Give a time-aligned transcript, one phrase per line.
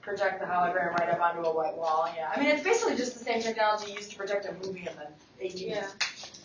[0.00, 2.08] project the hologram right up onto a white wall.
[2.16, 4.96] Yeah, I mean it's basically just the same technology used to project a movie in
[4.96, 5.86] the 80s, Yeah.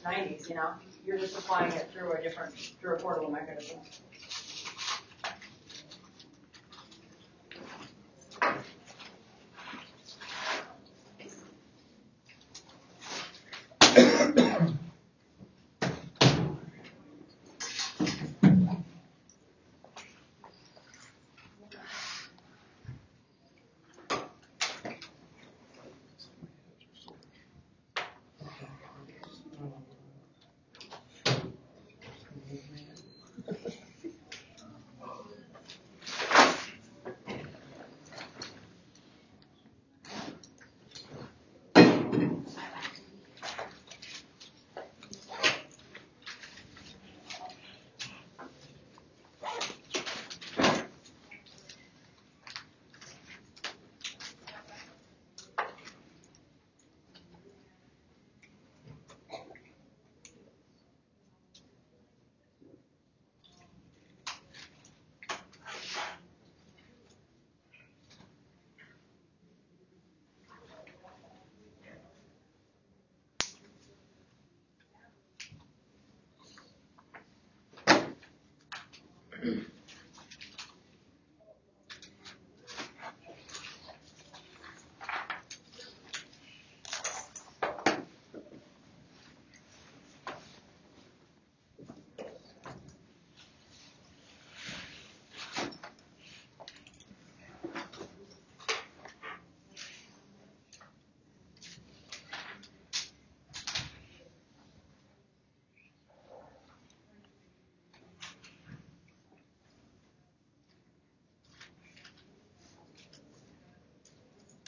[0.05, 0.49] 90s.
[0.49, 0.71] You know,
[1.05, 3.77] you're just applying it through a different through a portable mechanism.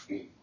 [0.09, 0.38] Margaret?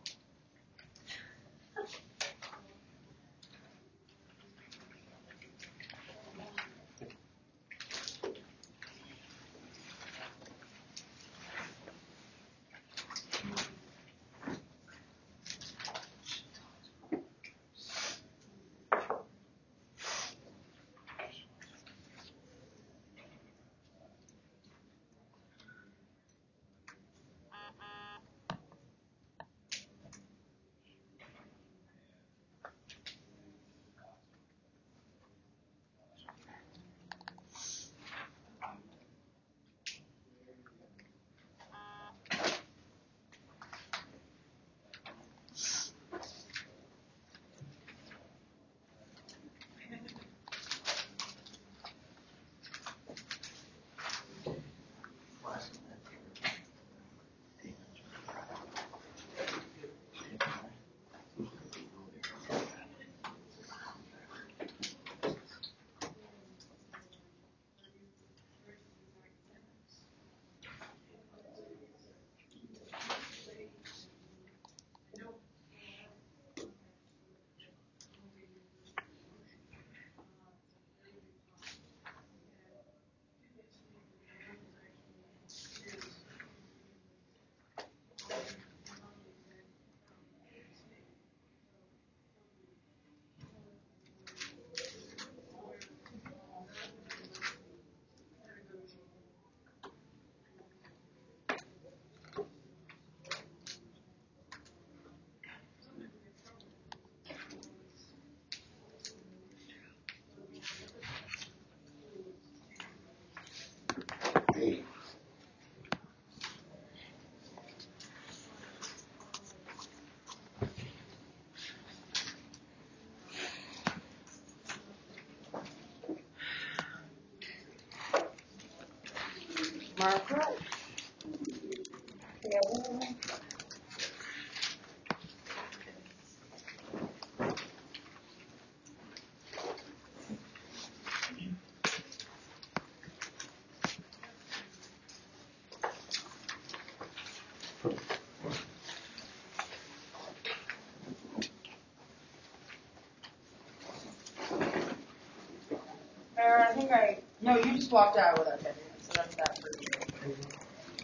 [156.46, 159.60] Aaron, I think I, no, you just walked out without getting it, so that's that
[159.60, 160.36] for you.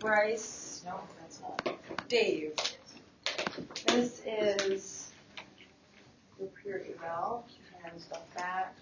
[0.01, 1.77] Bryce, no, that's not.
[2.09, 2.53] Dave.
[3.89, 5.11] This is
[6.39, 7.45] your peer email,
[7.85, 8.77] and stuff back.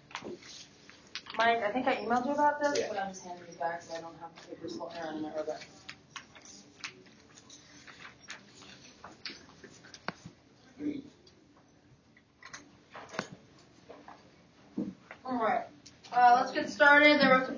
[1.38, 3.96] Mike, I think I emailed you about this, but I'm just handing these back so
[3.96, 5.64] I don't have papers floating around in my orbit.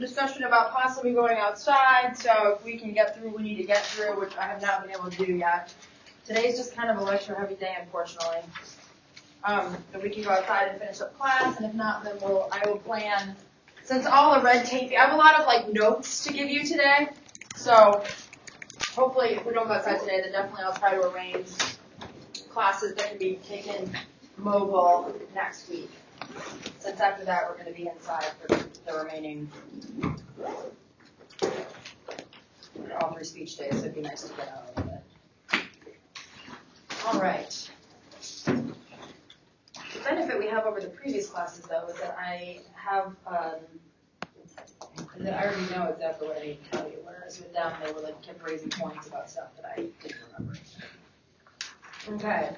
[0.03, 0.45] discussion
[1.03, 4.37] possibly going outside, so if we can get through, we need to get through, which
[4.37, 5.75] I have not been able to do yet.
[6.25, 8.39] Today's just kind of a lecture heavy day, unfortunately.
[9.43, 12.49] Um, but we can go outside and finish up class, and if not, then we'll,
[12.53, 13.35] I will plan,
[13.83, 16.65] since all the red tape, I have a lot of like notes to give you
[16.65, 17.09] today,
[17.57, 18.05] so
[18.95, 21.49] hopefully if we don't go outside today, then definitely I'll try to arrange
[22.51, 23.91] classes that can be taken
[24.37, 25.91] mobile next week.
[26.79, 28.57] Since after that, we're gonna be inside for
[28.87, 29.51] the remaining,
[32.97, 35.63] all three speech days, so it'd be nice to get out a it.
[37.07, 37.71] All right.
[38.47, 43.61] The benefit we have over the previous classes though is that I have, um,
[45.19, 47.93] that I already know exactly what I need to tell you, whereas with them, they
[47.93, 50.59] were like, kept raising points about stuff that I didn't remember.
[52.09, 52.51] Okay.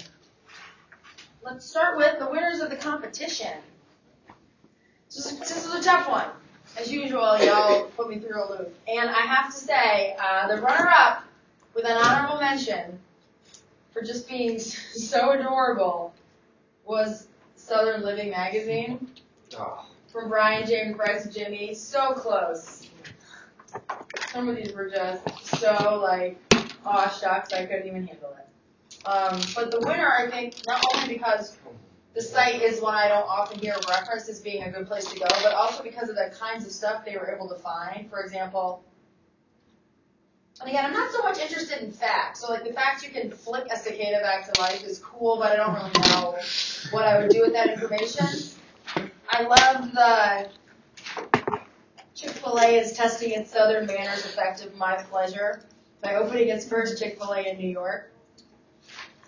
[1.43, 3.53] Let's start with the winners of the competition.
[5.09, 6.29] This is, this is a tough one.
[6.79, 8.75] As usual, y'all put me through a loop.
[8.89, 11.25] And I have to say, uh, the runner-up
[11.75, 12.99] with an honorable mention
[13.93, 16.13] for just being so adorable
[16.85, 19.09] was Southern Living Magazine
[19.57, 21.75] Oh, from Brian, James, Bryce, and Jimmy.
[21.75, 22.89] So close.
[24.33, 26.39] Some of these were just so like,
[26.85, 29.07] oh shucks, I couldn't even handle it.
[29.07, 31.57] Um, but the winner, I think, not only because
[32.15, 35.19] the site is one I don't often hear referenced as being a good place to
[35.19, 38.09] go, but also because of the kinds of stuff they were able to find.
[38.09, 38.85] For example,
[40.61, 42.41] and again, I'm not so much interested in facts.
[42.41, 45.51] So like the fact you can flick a cicada back to life is cool, but
[45.51, 46.39] I don't really know
[46.93, 48.27] what I would do with that information.
[49.29, 50.49] I love the
[52.15, 55.61] Chick-fil-A is testing its Southern manners effective my pleasure
[56.01, 58.14] by opening its first Chick-fil-A in New York.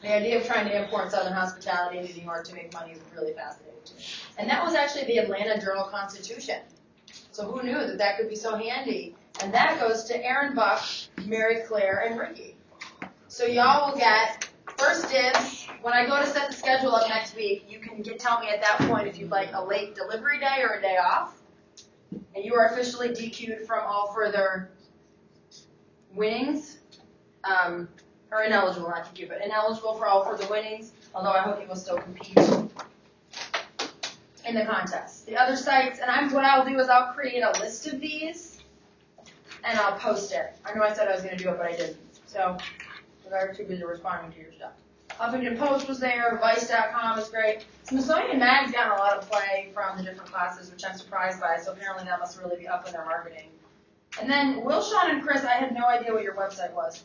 [0.03, 3.01] The idea of trying to import Southern hospitality into New York to make money is
[3.15, 4.01] really fascinating to me.
[4.39, 6.61] And that was actually the Atlanta Journal-Constitution.
[7.33, 9.15] So who knew that that could be so handy?
[9.43, 10.83] And that goes to Aaron Buck,
[11.25, 12.57] Mary Claire, and Ricky.
[13.29, 14.49] So y'all will get
[14.79, 15.67] first dibs.
[15.83, 18.49] When I go to set the schedule up next week, you can get, tell me
[18.49, 21.35] at that point if you'd like a late delivery day or a day off.
[22.35, 24.71] And you are officially DQ'd from all further
[26.15, 26.79] winnings.
[27.45, 27.89] Um,
[28.33, 31.77] or ineligible, not DQ, but ineligible for all further winnings, although I hope you will
[31.77, 32.37] still compete
[34.47, 35.27] in the contest.
[35.27, 38.59] The other sites, and I'm, what I'll do is I'll create a list of these,
[39.65, 40.57] and I'll post it.
[40.65, 41.99] I know I said I was gonna do it, but I didn't.
[42.27, 42.57] So,
[43.25, 44.73] was too busy responding to your stuff.
[45.11, 47.65] Huffington Post was there, Vice.com is great.
[47.85, 51.57] Smithsonian Mag's gotten a lot of play from the different classes, which I'm surprised by,
[51.57, 53.49] so apparently that must really be up in their marketing.
[54.21, 57.05] And then Wilshon and Chris, I had no idea what your website was.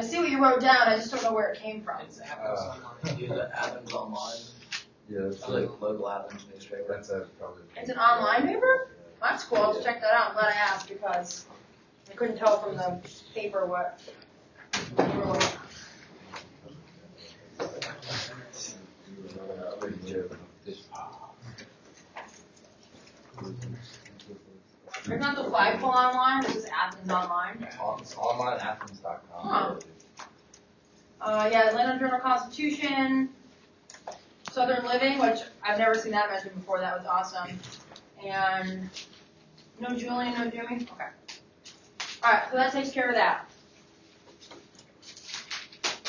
[0.00, 2.00] I see what you wrote down, I just don't know where it came from.
[2.00, 3.18] It's Athens Online.
[3.18, 4.40] Do the Athens Online.
[5.10, 6.86] yeah, It's like local Athens newspaper.
[6.88, 7.64] that's a probably.
[7.76, 8.88] It's an online paper?
[9.20, 11.44] That's cool, I'll have check that out, I'm glad I asked because
[12.10, 12.98] I couldn't tell from the
[13.34, 14.00] paper what
[14.88, 15.58] you were looking at.
[25.04, 27.66] There's not the flagpole online, it's just Athens online.
[28.00, 29.20] It's online at athens.com.
[29.32, 29.74] Huh.
[31.20, 33.30] Uh, yeah, Atlanta Journal Constitution,
[34.50, 37.58] Southern Living, which I've never seen that mentioned before, that was awesome.
[38.24, 38.88] And,
[39.80, 40.76] no Julian, no Jimmy?
[40.76, 41.08] Okay.
[42.24, 43.50] Alright, so that takes care of that.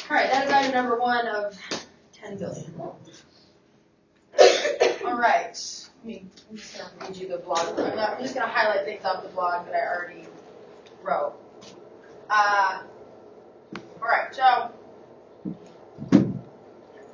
[0.10, 1.58] Alright, that is item number one of
[2.14, 2.74] ten billion.
[5.06, 8.48] Alright, let me, I'm just gonna read you the blog, I'm not, I'm just gonna
[8.48, 10.26] highlight things off the blog that I already
[11.04, 11.34] wrote.
[12.28, 12.84] Uh,
[14.02, 14.72] alright, so,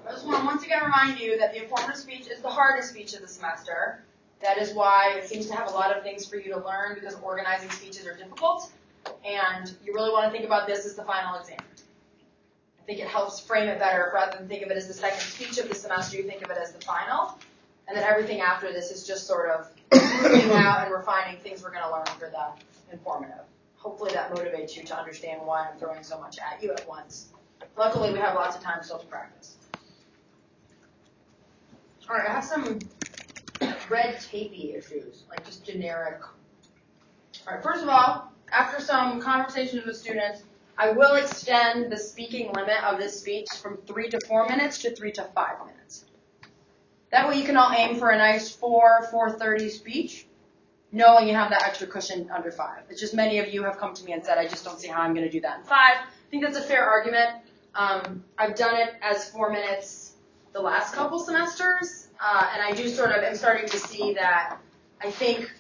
[0.08, 2.90] I just want to once again remind you that the informative speech is the hardest
[2.92, 4.04] speech of the semester.
[4.42, 6.94] That is why it seems to have a lot of things for you to learn
[6.96, 8.72] because organizing speeches are difficult.
[9.26, 11.58] And you really want to think about this as the final exam.
[11.60, 15.20] I think it helps frame it better rather than think of it as the second
[15.20, 17.38] speech of the semester, you think of it as the final.
[17.88, 19.70] And then everything after this is just sort of
[20.24, 23.46] moving out and refining things we're going to learn for the informative.
[23.78, 27.30] Hopefully that motivates you to understand why I'm throwing so much at you at once.
[27.78, 29.56] Luckily, we have lots of time still to practice.
[32.10, 32.80] Alright, I have some
[33.90, 36.22] red tapey issues, like just generic.
[37.46, 40.44] Alright, first of all, after some conversations with students,
[40.78, 44.96] I will extend the speaking limit of this speech from three to four minutes to
[44.96, 46.06] three to five minutes.
[47.12, 50.28] That way you can all aim for a nice four, four thirty speech,
[50.92, 52.84] knowing you have that extra cushion under five.
[52.90, 54.88] It's just many of you have come to me and said, I just don't see
[54.88, 55.98] how I'm gonna do that in five.
[55.98, 57.30] I think that's a fair argument.
[57.76, 60.14] Um, I've done it as four minutes
[60.54, 64.58] the last couple semesters, uh, and I do sort of am starting to see that
[65.02, 65.54] I think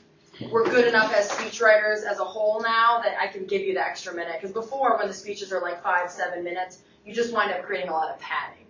[0.52, 3.86] we're good enough as speechwriters as a whole now that I can give you the
[3.86, 4.34] extra minute.
[4.42, 7.90] Because before, when the speeches are like five, seven minutes, you just wind up creating
[7.90, 8.66] a lot of padding.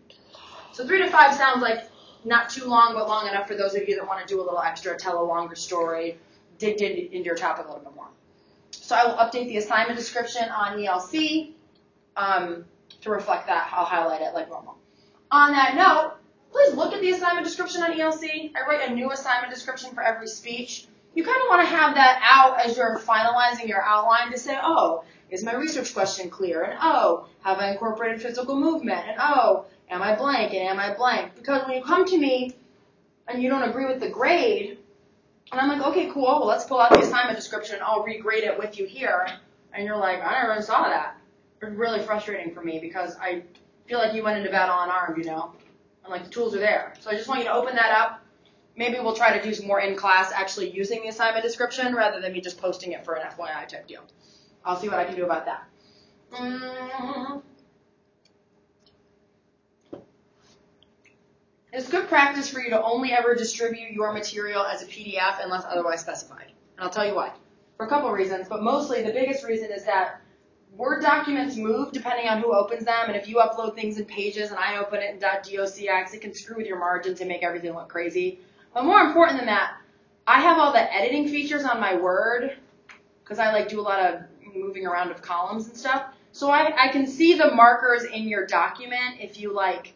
[0.73, 1.89] So three to five sounds like
[2.25, 4.43] not too long, but long enough for those of you that want to do a
[4.43, 6.17] little extra, tell a longer story,
[6.57, 8.09] dig into your topic a little bit more.
[8.71, 11.53] So I will update the assignment description on ELC
[12.15, 12.65] um,
[13.01, 13.69] to reflect that.
[13.73, 14.77] I'll highlight it like normal.
[15.31, 16.15] On that note,
[16.51, 18.51] please look at the assignment description on ELC.
[18.55, 20.87] I write a new assignment description for every speech.
[21.15, 24.57] You kind of want to have that out as you're finalizing your outline to say,
[24.61, 26.63] oh, is my research question clear?
[26.63, 29.05] And oh, have I incorporated physical movement?
[29.07, 30.53] And oh, am I blank?
[30.53, 31.35] And am I blank?
[31.35, 32.55] Because when you come to me
[33.27, 34.77] and you don't agree with the grade,
[35.51, 37.75] and I'm like, okay, cool, well, let's pull out the assignment description.
[37.75, 39.27] and I'll regrade it with you here.
[39.73, 41.17] And you're like, I never saw that.
[41.61, 43.43] It's really frustrating for me because I
[43.85, 45.53] feel like you went into battle unarmed, you know?
[46.03, 46.93] And like the tools are there.
[46.99, 48.23] So I just want you to open that up.
[48.75, 52.21] Maybe we'll try to do some more in class actually using the assignment description rather
[52.21, 54.03] than me just posting it for an FYI type deal.
[54.63, 55.67] I'll see what I can do about that.
[56.33, 57.41] Mm.
[61.77, 65.63] It's good practice for you to only ever distribute your material as a PDF unless
[65.63, 66.47] otherwise specified.
[66.75, 67.31] And I'll tell you why.
[67.77, 70.19] For a couple reasons, but mostly the biggest reason is that
[70.75, 74.49] Word documents move depending on who opens them, and if you upload things in pages
[74.49, 77.75] and I open it in .docx, it can screw with your margins and make everything
[77.75, 78.39] look crazy.
[78.73, 79.77] But more important than that,
[80.25, 82.57] I have all the editing features on my Word,
[83.23, 86.05] because I like do a lot of moving around of columns and stuff.
[86.31, 89.93] So I, I can see the markers in your document if you like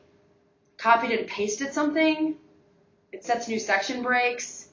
[0.81, 2.35] copied and pasted something.
[3.11, 4.67] It sets new section breaks.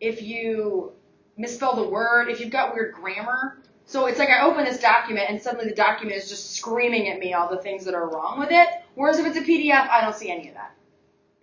[0.00, 0.92] If you
[1.36, 3.58] misspell the word, if you've got weird grammar.
[3.86, 7.18] So it's like I open this document and suddenly the document is just screaming at
[7.18, 8.68] me all the things that are wrong with it.
[8.94, 10.74] Whereas if it's a PDF, I don't see any of that.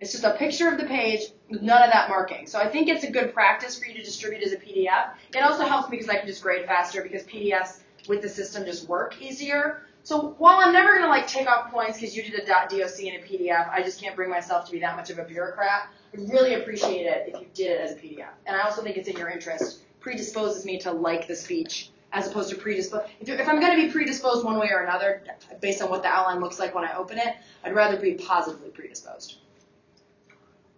[0.00, 2.46] It's just a picture of the page with none of that marking.
[2.46, 5.14] So I think it's a good practice for you to distribute as a PDF.
[5.34, 8.64] It also helps me because I can just grade faster because PDFs with the system
[8.64, 9.85] just work easier.
[10.06, 12.80] So while I'm never gonna like take off points because you did a .doc in
[12.80, 15.88] a PDF, I just can't bring myself to be that much of a bureaucrat.
[16.14, 18.28] I'd really appreciate it if you did it as a PDF.
[18.46, 22.28] And I also think it's in your interest, predisposes me to like the speech as
[22.28, 23.00] opposed to predispose.
[23.20, 25.24] If, if I'm to be predisposed one way or another,
[25.60, 27.34] based on what the outline looks like when I open it,
[27.64, 29.38] I'd rather be positively predisposed.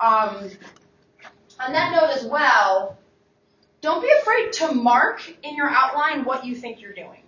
[0.00, 0.50] Um,
[1.60, 2.96] on that note as well,
[3.82, 7.24] don't be afraid to mark in your outline what you think you're doing.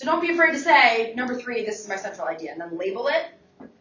[0.00, 2.78] So don't be afraid to say, number three, this is my central idea, and then
[2.78, 3.26] label it.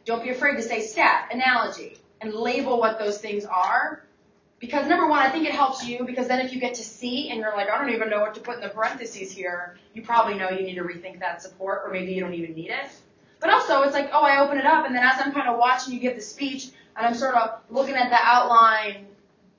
[0.03, 4.03] Don't be afraid to say stat, analogy, and label what those things are.
[4.59, 7.29] Because number one, I think it helps you because then if you get to see
[7.29, 10.01] and you're like, I don't even know what to put in the parentheses here, you
[10.01, 12.89] probably know you need to rethink that support or maybe you don't even need it.
[13.39, 15.57] But also it's like, oh, I open it up and then as I'm kind of
[15.57, 16.65] watching you give the speech
[16.97, 19.05] and I'm sort of looking at the outline,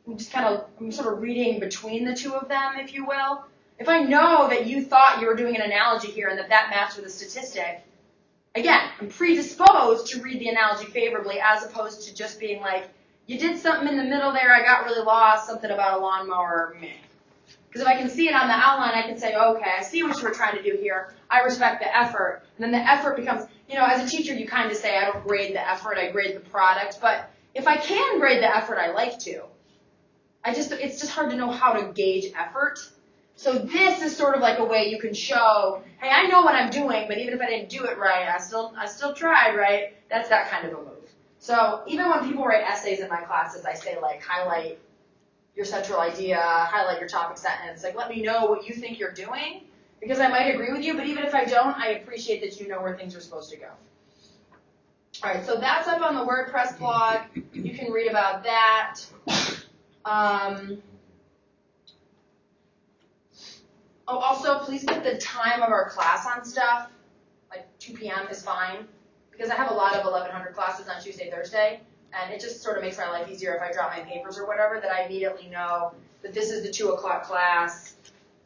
[0.07, 3.07] I'm just kind of, I'm sort of reading between the two of them, if you
[3.07, 3.47] will.
[3.81, 6.69] If I know that you thought you were doing an analogy here and that that
[6.69, 7.83] matched with a statistic,
[8.55, 12.91] again, I'm predisposed to read the analogy favorably as opposed to just being like,
[13.27, 16.77] you did something in the middle there, I got really lost, something about a lawnmower,
[16.79, 16.89] meh.
[17.69, 20.03] Because if I can see it on the outline, I can say, okay, I see
[20.03, 21.15] what you were trying to do here.
[21.31, 22.43] I respect the effort.
[22.59, 25.11] And then the effort becomes, you know, as a teacher, you kind of say, I
[25.11, 26.99] don't grade the effort, I grade the product.
[27.01, 29.45] But if I can grade the effort, I like to.
[30.45, 32.79] I just, it's just hard to know how to gauge effort.
[33.41, 36.55] So this is sort of like a way you can show, hey, I know what
[36.55, 39.57] I'm doing, but even if I didn't do it right, I still, I still tried,
[39.57, 39.95] right?
[40.11, 41.11] That's that kind of a move.
[41.39, 44.79] So even when people write essays in my classes, I say like highlight
[45.57, 49.15] your central idea, highlight your topic sentence, like let me know what you think you're
[49.15, 49.63] doing
[50.03, 52.69] because I might agree with you, but even if I don't, I appreciate that you
[52.69, 53.71] know where things are supposed to go.
[55.25, 57.21] Alright, so that's up on the WordPress blog.
[57.55, 59.01] You can read about that.
[60.05, 60.83] Um,
[64.11, 66.91] oh, also, please put the time of our class on stuff.
[67.51, 68.29] Like 2 p.m.
[68.31, 68.87] is fine
[69.31, 71.81] because I have a lot of 1100 classes on Tuesday, Thursday,
[72.13, 74.47] and it just sort of makes my life easier if I drop my papers or
[74.47, 77.95] whatever, that I immediately know that this is the 2 o'clock class,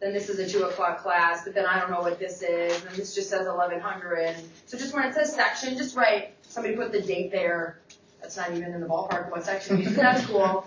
[0.01, 2.85] then this is a 2 o'clock class, but then I don't know what this is,
[2.85, 4.37] and this just says 1100.
[4.67, 7.79] So just when it says section, just write, somebody put the date there.
[8.21, 10.67] That's not even in the ballpark what section it is, that's cool.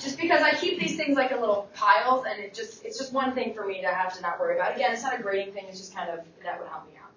[0.00, 3.12] Just because I keep these things like in little piles, and it just, it's just
[3.12, 4.76] one thing for me to have to not worry about.
[4.76, 7.10] Again, it's not a grading thing, it's just kind of, that would help me out.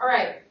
[0.00, 0.42] Alright.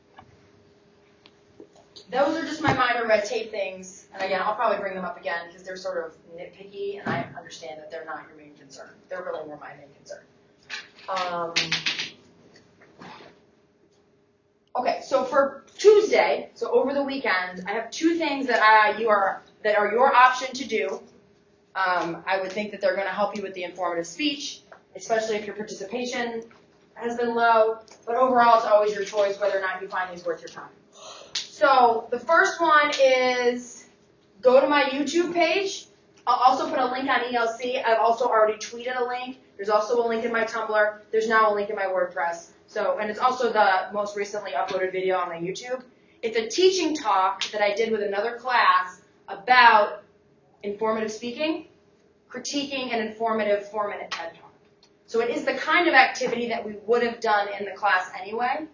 [2.11, 4.07] Those are just my minor red tape things.
[4.13, 7.27] And again, I'll probably bring them up again because they're sort of nitpicky and I
[7.37, 8.89] understand that they're not your main concern.
[9.09, 10.23] They're really more my main concern.
[11.07, 11.53] Um,
[14.75, 19.09] okay, so for Tuesday, so over the weekend, I have two things that I, you
[19.09, 21.01] are, that are your option to do.
[21.79, 24.61] Um, I would think that they're going to help you with the informative speech,
[24.95, 26.43] especially if your participation
[26.95, 27.79] has been low.
[28.05, 30.69] But overall, it's always your choice whether or not you find these worth your time.
[31.33, 33.85] So the first one is
[34.41, 35.85] go to my YouTube page.
[36.27, 37.83] I'll also put a link on ELC.
[37.83, 39.37] I've also already tweeted a link.
[39.55, 40.99] There's also a link in my Tumblr.
[41.11, 42.49] There's now a link in my WordPress.
[42.67, 45.81] So, and it's also the most recently uploaded video on my YouTube.
[46.21, 50.03] It's a teaching talk that I did with another class about
[50.63, 51.65] informative speaking,
[52.29, 54.53] critiquing an informative four-minute TED Talk.
[55.07, 58.11] So it is the kind of activity that we would have done in the class
[58.19, 58.67] anyway.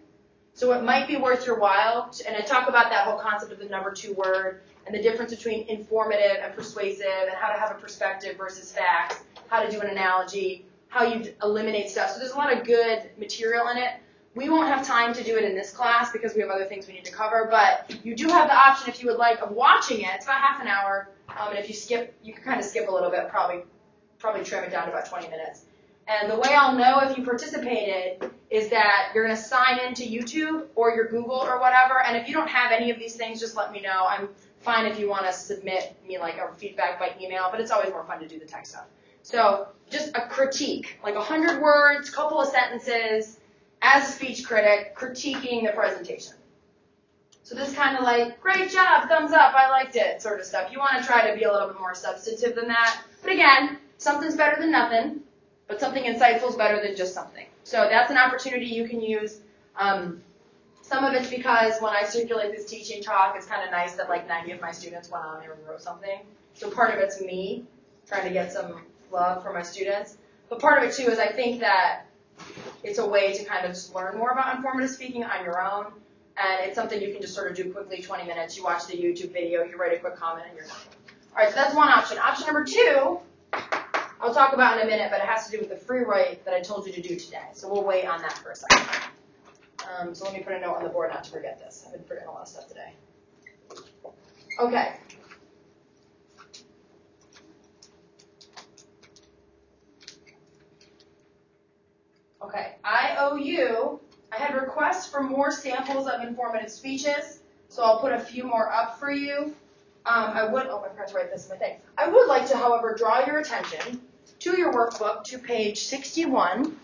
[0.52, 3.52] So it might be worth your while, to, and I talk about that whole concept
[3.52, 7.58] of the number two word and the difference between informative and persuasive and how to
[7.58, 12.12] have a perspective versus facts, how to do an analogy, how you eliminate stuff.
[12.12, 13.94] So there's a lot of good material in it.
[14.36, 16.86] We won't have time to do it in this class because we have other things
[16.86, 19.50] we need to cover, but you do have the option if you would like of
[19.50, 20.10] watching it.
[20.14, 22.86] It's about half an hour, um, and if you skip, you can kind of skip
[22.86, 23.62] a little bit, probably,
[24.18, 25.64] probably trim it down to about 20 minutes.
[26.06, 30.02] And the way I'll know if you participated is that you're going to sign into
[30.02, 32.02] YouTube or your Google or whatever.
[32.02, 34.06] And if you don't have any of these things, just let me know.
[34.06, 34.28] I'm
[34.60, 37.90] fine if you want to submit me like a feedback by email, but it's always
[37.90, 38.84] more fun to do the text stuff.
[39.22, 43.38] So just a critique, like a hundred words, couple of sentences,
[43.82, 46.34] as a speech critic, critiquing the presentation.
[47.42, 50.72] So this kind of like, great job, thumbs up, I liked it, sort of stuff.
[50.72, 53.00] You want to try to be a little bit more substantive than that.
[53.22, 55.20] But again, something's better than nothing,
[55.68, 57.46] but something insightful is better than just something.
[57.62, 59.38] So that's an opportunity you can use.
[59.76, 60.22] Um,
[60.82, 64.08] some of it's because when I circulate this teaching talk, it's kind of nice that
[64.08, 66.20] like 90 of my students went on there and wrote something.
[66.54, 67.64] So part of it's me
[68.08, 70.16] trying to get some love for my students.
[70.48, 72.05] But part of it too is I think that
[72.82, 75.86] it's a way to kind of learn more about informative speaking on your own.
[76.38, 78.56] And it's something you can just sort of do quickly, 20 minutes.
[78.56, 80.76] You watch the YouTube video, you write a quick comment, and you're done.
[81.30, 82.18] All right, so that's one option.
[82.18, 83.18] Option number two,
[84.20, 86.44] I'll talk about in a minute, but it has to do with the free write
[86.44, 87.48] that I told you to do today.
[87.52, 88.86] So we'll wait on that for a second.
[89.98, 91.84] Um, so let me put a note on the board not to forget this.
[91.86, 92.92] I've been forgetting a lot of stuff today.
[94.58, 94.96] Okay.
[102.42, 103.98] Okay, I owe you,
[104.30, 108.70] I had requests for more samples of informative speeches, so I'll put a few more
[108.72, 109.54] up for you.
[110.04, 111.78] Um, I would, oh, forgot to write this in my thing.
[111.98, 114.00] I would like to, however, draw your attention
[114.40, 116.76] to your workbook to page 61.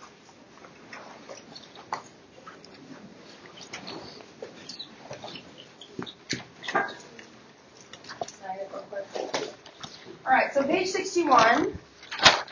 [10.25, 11.79] All right, so page 61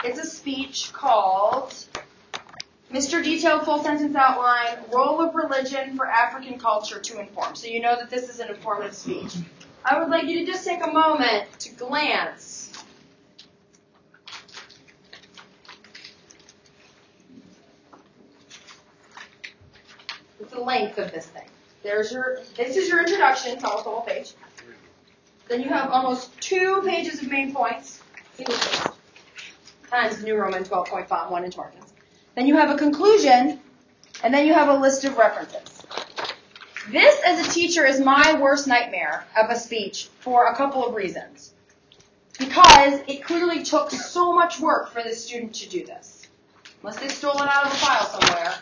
[0.05, 1.73] is a speech called
[2.93, 3.23] Mr.
[3.23, 7.55] Detailed Full Sentence Outline, Role of Religion for African Culture to Inform.
[7.55, 9.37] So you know that this is an informative speech.
[9.85, 12.73] I would like you to just take a moment to glance
[20.41, 21.47] at the length of this thing.
[21.85, 24.33] There's your, this is your introduction, it's almost the whole page.
[25.49, 28.03] Then you have almost two pages of main points,
[29.91, 31.90] times New Roman 12.5, one in Torkins.
[32.35, 33.61] Then you have a conclusion,
[34.23, 35.83] and then you have a list of references.
[36.91, 40.95] This, as a teacher, is my worst nightmare of a speech for a couple of
[40.95, 41.55] reasons.
[42.39, 46.27] Because it clearly took so much work for the student to do this.
[46.83, 48.55] Unless they stole it out of a file somewhere,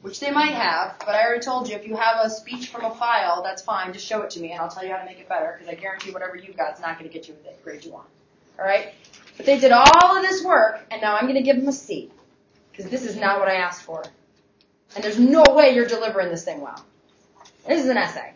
[0.00, 2.84] which they might have, but I already told you if you have a speech from
[2.84, 5.04] a file, that's fine, just show it to me and I'll tell you how to
[5.04, 7.36] make it better, because I guarantee whatever you've got is not going to get you
[7.44, 8.08] the grade you want.
[8.58, 8.94] Alright?
[9.36, 11.72] But they did all of this work, and now I'm going to give them a
[11.72, 12.10] C.
[12.72, 14.02] Because this is not what I asked for.
[14.94, 16.84] And there's no way you're delivering this thing well.
[17.66, 18.32] This is an essay.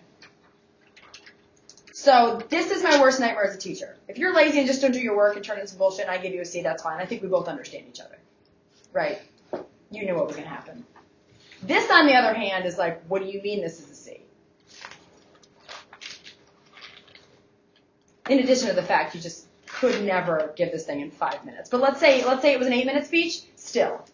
[1.92, 3.96] So this is my worst nightmare as a teacher.
[4.07, 6.11] If you're lazy and just don't do your work and turn in some bullshit and
[6.11, 7.01] I give you a C, that's fine.
[7.01, 8.16] I think we both understand each other.
[8.92, 9.20] Right?
[9.90, 10.85] You knew what was going to happen.
[11.62, 14.20] This, on the other hand, is like, what do you mean this is a C?
[18.29, 21.70] In addition to the fact you just could never give this thing in five minutes.
[21.70, 24.05] But let's say, let's say it was an eight minute speech, still.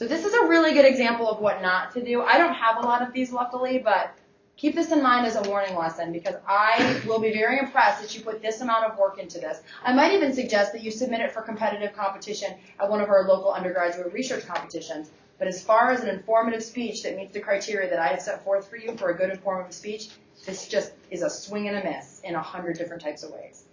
[0.00, 2.22] So this is a really good example of what not to do.
[2.22, 4.16] I don't have a lot of these luckily, but
[4.56, 8.16] keep this in mind as a warning lesson because I will be very impressed that
[8.16, 9.60] you put this amount of work into this.
[9.84, 13.28] I might even suggest that you submit it for competitive competition at one of our
[13.28, 15.10] local undergraduate research competitions.
[15.38, 18.42] But as far as an informative speech that meets the criteria that I have set
[18.42, 20.08] forth for you for a good informative speech,
[20.46, 23.64] this just is a swing and a miss in a hundred different types of ways.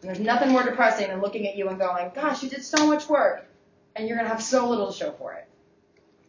[0.00, 2.88] And there's nothing more depressing than looking at you and going, gosh, you did so
[2.88, 3.44] much work
[3.98, 5.46] and you're going to have so little to show for it.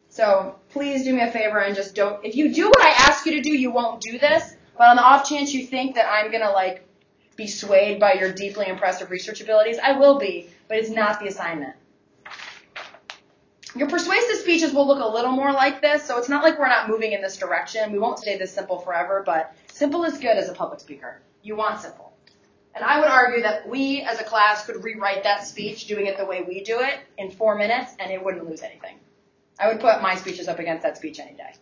[0.09, 3.25] So please do me a favor and just don't, if you do what I ask
[3.25, 6.11] you to do, you won't do this, but on the off chance you think that
[6.11, 6.83] I'm going to like
[7.35, 9.77] be swayed by your deeply impressive research abilities.
[9.81, 11.75] I will be, but it's not the assignment.
[13.75, 16.67] Your persuasive speeches will look a little more like this, so it's not like we're
[16.67, 17.91] not moving in this direction.
[17.91, 21.21] We won't stay this simple forever, but simple is good as a public speaker.
[21.43, 22.08] You want simple.
[22.79, 26.17] And I would argue that we as a class could rewrite that speech doing it
[26.17, 28.95] the way we do it in four minutes and it wouldn't lose anything.
[29.59, 31.53] I would put my speeches up against that speech any day.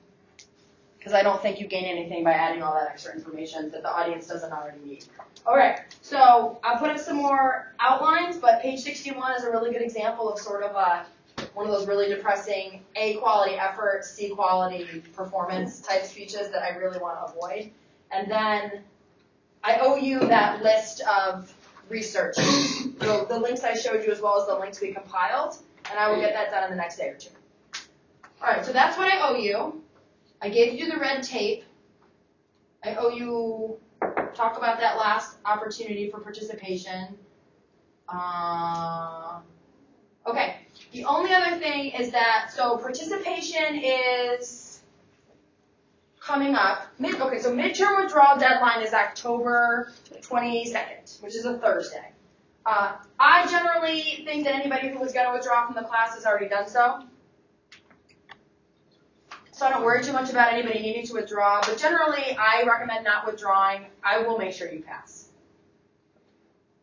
[1.00, 3.92] Because I don't think you gain anything by adding all that extra information that the
[3.92, 5.06] audience doesn't already need.
[5.48, 9.82] Alright, so I'll put up some more outlines, but page 61 is a really good
[9.82, 11.08] example of sort of a
[11.56, 16.76] one of those really depressing A quality effort, C quality performance type speeches that I
[16.78, 17.72] really want to avoid.
[18.12, 18.84] And then
[19.64, 21.54] I owe you that list of
[21.90, 25.58] research, the, the links I showed you as well as the links we compiled,
[25.90, 27.30] and I will get that done in the next day or two.
[28.42, 29.82] Alright, so that's what I owe you.
[30.42, 31.64] I gave you the red tape.
[32.84, 33.78] I owe you
[34.36, 37.18] talk about that last opportunity for participation.
[38.08, 39.40] Uh,
[40.26, 40.58] okay,
[40.92, 44.67] the only other thing is that, so participation is
[46.28, 46.88] coming up.
[47.00, 52.12] Mid, okay, so midterm withdrawal deadline is October 22nd, which is a Thursday.
[52.66, 56.26] Uh, I generally think that anybody who was going to withdraw from the class has
[56.26, 57.02] already done so.
[59.54, 63.06] So I don't worry too much about anybody needing to withdraw, but generally I recommend
[63.06, 63.86] not withdrawing.
[64.04, 65.30] I will make sure you pass.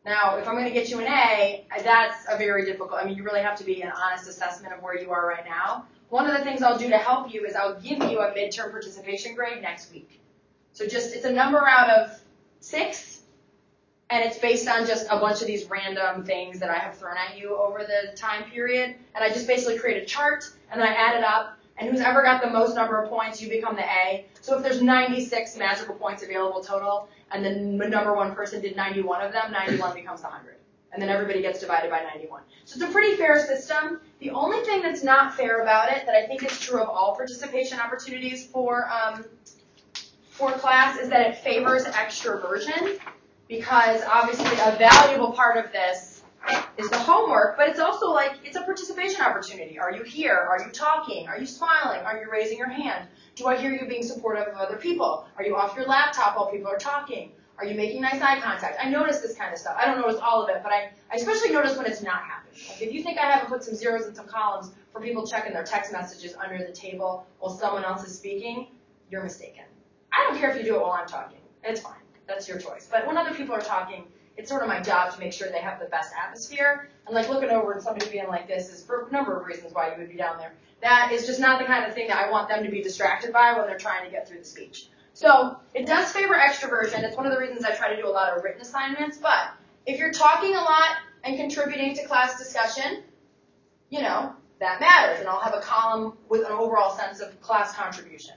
[0.07, 3.17] Now, if I'm going to get you an A, that's a very difficult, I mean,
[3.17, 5.87] you really have to be an honest assessment of where you are right now.
[6.09, 8.71] One of the things I'll do to help you is I'll give you a midterm
[8.71, 10.21] participation grade next week.
[10.73, 12.21] So just, it's a number out of
[12.61, 13.23] six,
[14.11, 17.17] and it's based on just a bunch of these random things that I have thrown
[17.17, 18.97] at you over the time period.
[19.15, 22.01] And I just basically create a chart, and then I add it up, and who's
[22.01, 24.27] ever got the most number of points, you become the A.
[24.41, 29.23] So if there's 96 magical points available total, and the number one person did 91
[29.23, 30.57] of them, 91 becomes 100.
[30.95, 32.43] And then everybody gets divided by 91.
[32.65, 34.01] So it's a pretty fair system.
[34.21, 37.17] The only thing that's not fair about it, that I think is true of all
[37.17, 39.25] participation opportunities for um,
[40.31, 42.99] for class, is that it favors extroversion,
[43.49, 46.23] because obviously a valuable part of this
[46.77, 49.79] is the homework, but it's also like it's a participation opportunity.
[49.79, 50.37] Are you here?
[50.37, 51.27] Are you talking?
[51.29, 52.01] Are you smiling?
[52.05, 53.09] Are you raising your hand?
[53.35, 55.27] Do I hear you being supportive of other people?
[55.37, 57.33] Are you off your laptop while people are talking?
[57.59, 58.79] Are you making nice eye contact?
[58.83, 59.77] I notice this kind of stuff.
[59.79, 62.61] I don't notice all of it, but I, I especially notice when it's not happening.
[62.69, 65.53] Like if you think I haven't put some zeros and some columns for people checking
[65.53, 68.69] their text messages under the table while someone else is speaking,
[69.11, 69.65] you're mistaken.
[70.13, 71.39] I don't care if you do it while I'm talking.
[71.63, 71.95] It's fine.
[72.27, 72.89] That's your choice.
[72.91, 74.05] But when other people are talking,
[74.37, 76.89] it's sort of my job to make sure they have the best atmosphere.
[77.07, 79.73] And like looking over and somebody being like this is for a number of reasons
[79.73, 80.53] why you would be down there.
[80.83, 83.33] That is just not the kind of thing that I want them to be distracted
[83.33, 84.89] by when they're trying to get through the speech.
[85.15, 87.05] So it does favor extroversion.
[87.05, 89.17] It's one of the reasons I try to do a lot of written assignments.
[89.17, 89.53] But
[89.87, 93.05] if you're talking a lot and contributing to class discussion,
[93.91, 95.21] you know, that matters.
[95.21, 98.35] And I'll have a column with an overall sense of class contribution.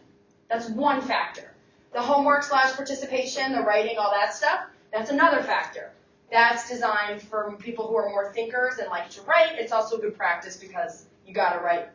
[0.49, 1.51] That's one factor.
[1.93, 4.59] The homework slash participation, the writing, all that stuff,
[4.93, 5.91] that's another factor.
[6.31, 9.53] That's designed for people who are more thinkers and like to write.
[9.57, 11.87] It's also good practice because you gotta write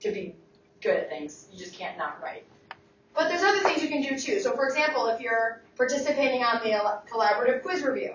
[0.00, 0.36] to be
[0.80, 1.48] good at things.
[1.52, 2.44] You just can't not write.
[3.20, 4.40] But there's other things you can do too.
[4.40, 6.70] So for example, if you're participating on the
[7.06, 8.14] collaborative quiz review,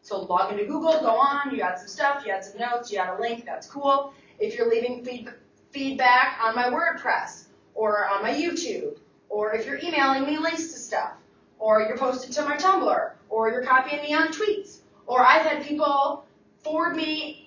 [0.00, 2.98] so log into Google, go on, you add some stuff, you add some notes, you
[2.98, 4.12] add a link, that's cool.
[4.40, 5.28] If you're leaving feed,
[5.70, 10.80] feedback on my WordPress or on my YouTube, or if you're emailing me links to
[10.80, 11.12] stuff,
[11.60, 15.62] or you're posting to my Tumblr, or you're copying me on tweets, or I've had
[15.64, 16.24] people
[16.64, 17.41] forward me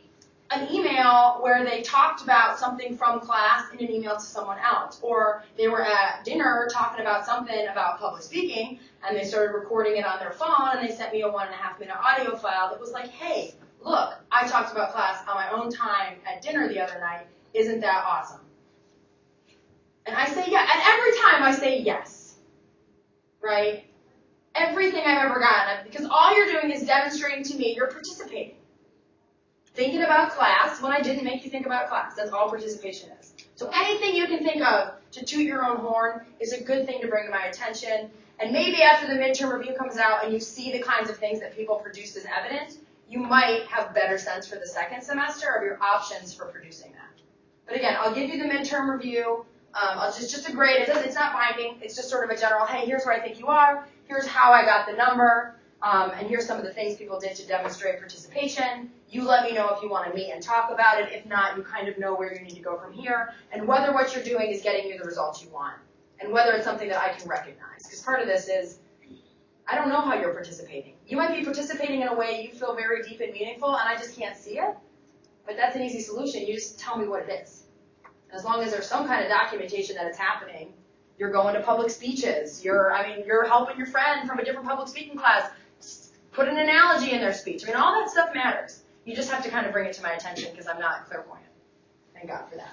[0.52, 5.00] an email where they talked about something from class in an email to someone else,
[5.02, 9.98] or they were at dinner talking about something about public speaking, and they started recording
[9.98, 12.36] it on their phone, and they sent me a one and a half minute audio
[12.36, 16.42] file that was like, hey, look, I talked about class on my own time at
[16.42, 17.26] dinner the other night.
[17.54, 18.42] Isn't that awesome?
[20.06, 22.36] And I say yeah, and every time I say yes,
[23.42, 23.86] right?
[24.54, 28.55] Everything I've ever gotten, because all you're doing is demonstrating to me you're participating.
[29.76, 32.16] Thinking about class when I didn't make you think about class.
[32.16, 33.34] That's all participation is.
[33.56, 37.02] So anything you can think of to toot your own horn is a good thing
[37.02, 38.10] to bring to my attention.
[38.40, 41.42] And maybe after the midterm review comes out and you see the kinds of things
[41.42, 42.78] that people produce as evidence,
[43.10, 47.22] you might have better sense for the second semester of your options for producing that.
[47.68, 49.46] But again, I'll give you the midterm review.
[49.74, 50.82] Um, I'll just just a grade.
[50.82, 51.80] It does, it's not binding.
[51.82, 52.66] It's just sort of a general.
[52.66, 53.86] Hey, here's where I think you are.
[54.08, 55.56] Here's how I got the number.
[55.82, 58.90] Um, and here's some of the things people did to demonstrate participation.
[59.10, 61.12] You let me know if you want to meet and talk about it.
[61.12, 63.94] If not, you kind of know where you need to go from here and whether
[63.94, 65.76] what you're doing is getting you the results you want
[66.20, 67.84] and whether it's something that I can recognize.
[67.84, 68.80] Because part of this is
[69.68, 70.94] I don't know how you're participating.
[71.08, 73.96] You might be participating in a way you feel very deep and meaningful, and I
[73.96, 74.76] just can't see it.
[75.46, 76.46] But that's an easy solution.
[76.46, 77.64] You just tell me what it is.
[78.32, 80.74] As long as there's some kind of documentation that it's happening,
[81.18, 82.64] you're going to public speeches.
[82.64, 85.50] You're, I mean, you're helping your friend from a different public speaking class
[86.32, 87.64] put an analogy in their speech.
[87.64, 88.82] I mean, all that stuff matters.
[89.06, 91.46] You just have to kind of bring it to my attention because I'm not clairvoyant.
[92.14, 92.72] Thank God for that.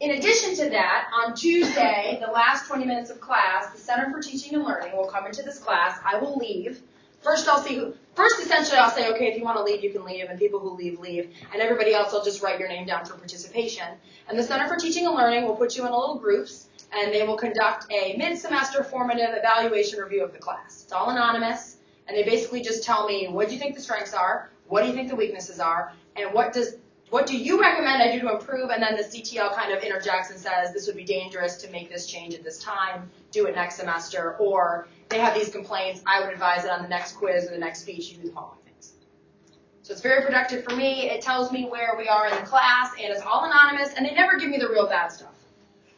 [0.00, 4.20] In addition to that, on Tuesday, the last 20 minutes of class, the Center for
[4.20, 5.98] Teaching and Learning will come into this class.
[6.04, 6.82] I will leave.
[7.20, 9.90] First, I'll see who, first, essentially, I'll say, okay, if you want to leave, you
[9.92, 11.34] can leave, and people who leave, leave.
[11.52, 13.86] And everybody else, I'll just write your name down for participation.
[14.28, 17.26] And the Center for Teaching and Learning will put you in little groups, and they
[17.26, 20.82] will conduct a mid-semester formative evaluation review of the class.
[20.82, 21.76] It's all anonymous,
[22.08, 24.48] and they basically just tell me, what do you think the strengths are?
[24.70, 25.92] What do you think the weaknesses are?
[26.16, 26.76] And what does
[27.10, 28.70] what do you recommend I do to improve?
[28.70, 31.90] And then the CTL kind of interjects and says, this would be dangerous to make
[31.90, 36.20] this change at this time, do it next semester, or they have these complaints, I
[36.20, 38.58] would advise that on the next quiz or the next speech you do the following
[38.64, 38.92] things.
[39.82, 41.10] So it's very productive for me.
[41.10, 44.14] It tells me where we are in the class, and it's all anonymous, and they
[44.14, 45.34] never give me the real bad stuff.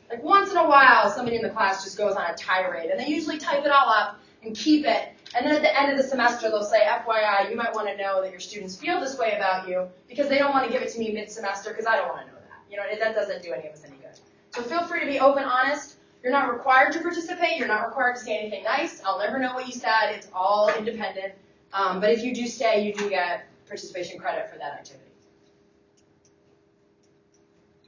[0.09, 2.99] Like once in a while, somebody in the class just goes on a tirade, and
[2.99, 5.97] they usually type it all up and keep it and then at the end of
[5.97, 9.19] the semester, they'll say, FYI, you might want to know that your students feel this
[9.19, 11.97] way about you because they don't want to give it to me mid-semester because I
[11.97, 12.71] don't want to know that.
[12.71, 14.19] You know, that doesn't do any of us any good.
[14.51, 15.97] So feel free to be open, honest.
[16.23, 17.57] You're not required to participate.
[17.59, 19.03] You're not required to say anything nice.
[19.05, 20.11] I'll never know what you said.
[20.11, 21.35] It's all independent.
[21.73, 25.11] Um, but if you do stay, you do get participation credit for that activity.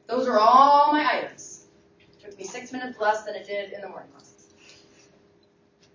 [0.06, 1.66] Those are all my items.
[2.00, 4.23] It took me six minutes less than it did in the morning classes.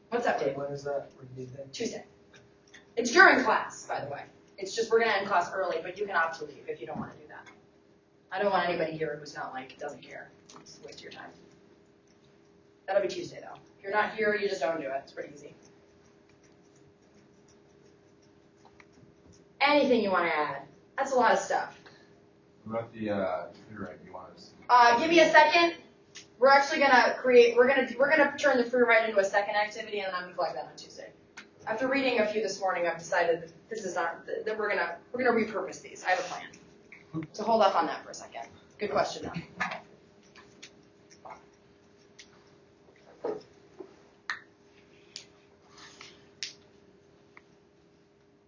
[0.10, 0.58] What's up, Dave?
[0.58, 1.10] When is that?
[1.72, 2.04] Tuesday.
[2.95, 4.24] It's during class, by the way.
[4.58, 6.88] It's just we're gonna end class early, but you can opt to leave if you
[6.88, 7.48] don't want to do that.
[8.32, 10.32] I don't want anybody here who's not like doesn't care.
[10.60, 11.30] It's a waste of your time.
[12.88, 13.60] That'll be Tuesday though.
[13.78, 14.93] If you're not here, you just don't do it.
[15.04, 15.56] It's pretty easy.
[19.62, 20.63] Anything you want to add?
[20.98, 21.80] That's a lot of stuff.
[22.65, 24.52] What about the uh, free write you want us?
[24.69, 25.76] Uh, give me a second.
[26.39, 27.58] We're actually gonna create.
[27.58, 30.23] We're gonna we're gonna turn the free write into a second activity, and then I'm
[30.23, 31.10] gonna flag that on Tuesday.
[31.67, 34.95] After reading a few this morning, I've decided that this is not that we're gonna
[35.12, 36.04] we're gonna repurpose these.
[36.06, 37.25] I have a plan.
[37.34, 38.43] So hold off on that for a second.
[38.78, 39.34] Good question though.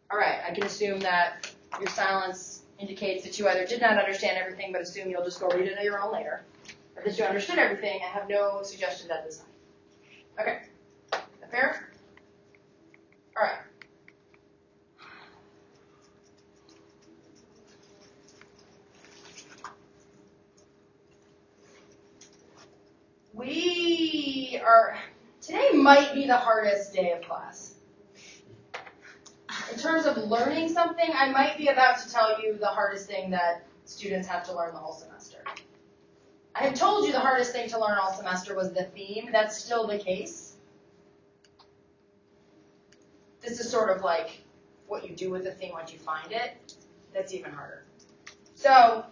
[0.10, 1.50] All right, I can assume that
[1.80, 5.48] your silence indicates that you either did not understand everything, but assume you'll just go
[5.50, 6.44] read it on your own later,
[6.96, 9.48] that you understood everything I have no suggestions at this time.
[10.40, 10.60] Okay,
[11.12, 11.90] that fair?
[13.38, 13.58] All right.
[23.34, 24.98] We are,
[25.42, 27.76] today might be the hardest day of class.
[29.72, 33.32] In terms of learning something, I might be about to tell you the hardest thing
[33.32, 35.21] that students have to learn the whole semester.
[36.54, 39.30] I had told you the hardest thing to learn all semester was the theme.
[39.32, 40.56] That's still the case.
[43.42, 44.42] This is sort of like
[44.88, 46.76] what you do with the theme once you find it.
[47.14, 47.84] That's even harder.
[48.56, 49.06] So,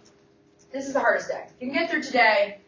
[0.72, 1.46] this is the hardest day.
[1.46, 2.58] If you can get through today,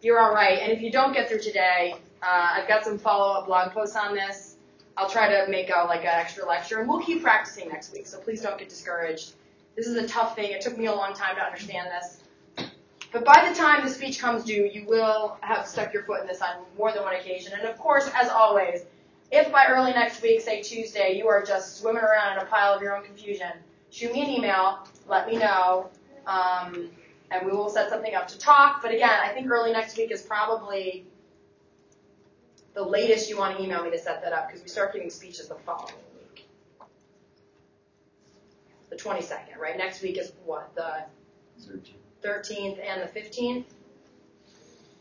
[0.00, 0.60] you're all right.
[0.60, 4.14] And if you don't get through today, uh, I've got some follow-up blog posts on
[4.14, 4.56] this.
[4.96, 8.06] I'll try to make a, like an extra lecture, and we'll keep practicing next week.
[8.06, 9.34] So please don't get discouraged.
[9.76, 10.52] This is a tough thing.
[10.52, 12.22] It took me a long time to understand this.
[13.12, 16.26] But by the time the speech comes due, you will have stuck your foot in
[16.26, 17.52] this on more than one occasion.
[17.58, 18.84] And of course, as always,
[19.30, 22.74] if by early next week, say Tuesday, you are just swimming around in a pile
[22.74, 23.50] of your own confusion,
[23.90, 25.90] shoot me an email, let me know,
[26.26, 26.90] um,
[27.30, 28.82] and we will set something up to talk.
[28.82, 31.06] But again, I think early next week is probably
[32.74, 35.10] the latest you want to email me to set that up because we start giving
[35.10, 36.46] speeches the following week.
[38.90, 39.76] The 22nd, right?
[39.76, 40.72] Next week is what?
[40.74, 41.04] The
[41.60, 43.64] 13th and the 15th?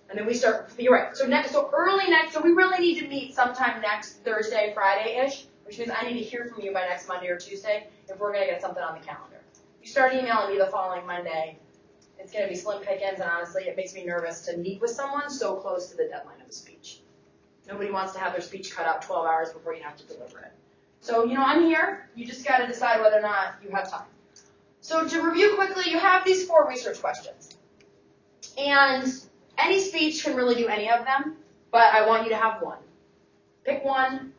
[0.10, 1.16] And then we start, you're right.
[1.16, 5.46] So next, so early next, so we really need to meet sometime next Thursday, Friday-ish,
[5.66, 8.32] which means I need to hear from you by next Monday or Tuesday if we're
[8.32, 9.42] going to get something on the calendar.
[9.82, 11.58] You start emailing me the following Monday,
[12.20, 14.92] it's going to be slim pickings, and honestly, it makes me nervous to meet with
[14.92, 17.02] someone so close to the deadline of the speech.
[17.68, 20.40] Nobody wants to have their speech cut out 12 hours before you have to deliver
[20.40, 20.52] it.
[21.02, 22.10] So, you know, I'm here.
[22.16, 24.08] You just got to decide whether or not you have time.
[24.86, 27.58] So to review quickly, you have these four research questions.
[28.56, 29.12] And
[29.58, 31.38] any speech can really do any of them,
[31.72, 32.78] but I want you to have one.
[33.64, 34.32] Pick one.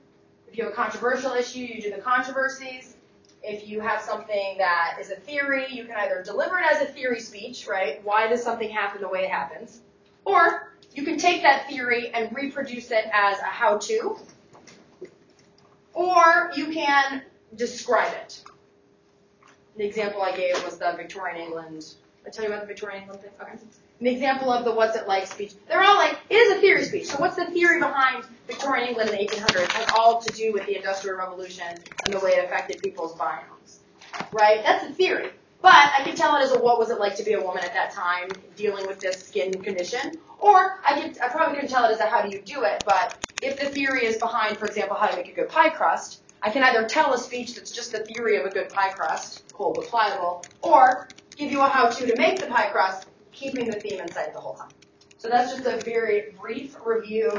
[0.47, 2.95] If you have a controversial issue, you do the controversies.
[3.43, 6.93] If you have something that is a theory, you can either deliver it as a
[6.93, 8.01] theory speech, right?
[8.05, 9.81] Why does something happen the way it happens?
[10.25, 14.17] Or you can take that theory and reproduce it as a how-to.
[15.93, 17.23] Or you can
[17.57, 18.45] describe it.
[19.77, 21.95] The example I gave was the Victorian England.
[22.27, 23.31] I tell you about the Victorian England thing?
[23.41, 23.53] Okay.
[24.01, 25.53] An example of the what's it like speech.
[25.69, 27.07] They're all like, it is a theory speech.
[27.07, 29.63] So what's the theory behind Victorian England in the 1800s?
[29.63, 31.67] It has all to do with the Industrial Revolution
[32.05, 33.79] and the way it affected people's biomes.
[34.33, 34.63] Right?
[34.65, 35.31] That's the theory.
[35.63, 37.65] But I can tell it as a what was it like to be a woman
[37.65, 40.19] at that time dealing with this skin condition.
[40.39, 42.83] Or I could, I probably couldn't tell it as a how do you do it,
[42.85, 46.21] but if the theory is behind, for example, how to make a good pie crust,
[46.43, 49.43] I can either tell a speech that's just the theory of a good pie crust,
[49.57, 53.81] cold but pliable, or give you a how-to to make the pie crust, keeping the
[53.81, 54.73] theme in sight the whole time.
[55.19, 57.31] So that's just a very brief review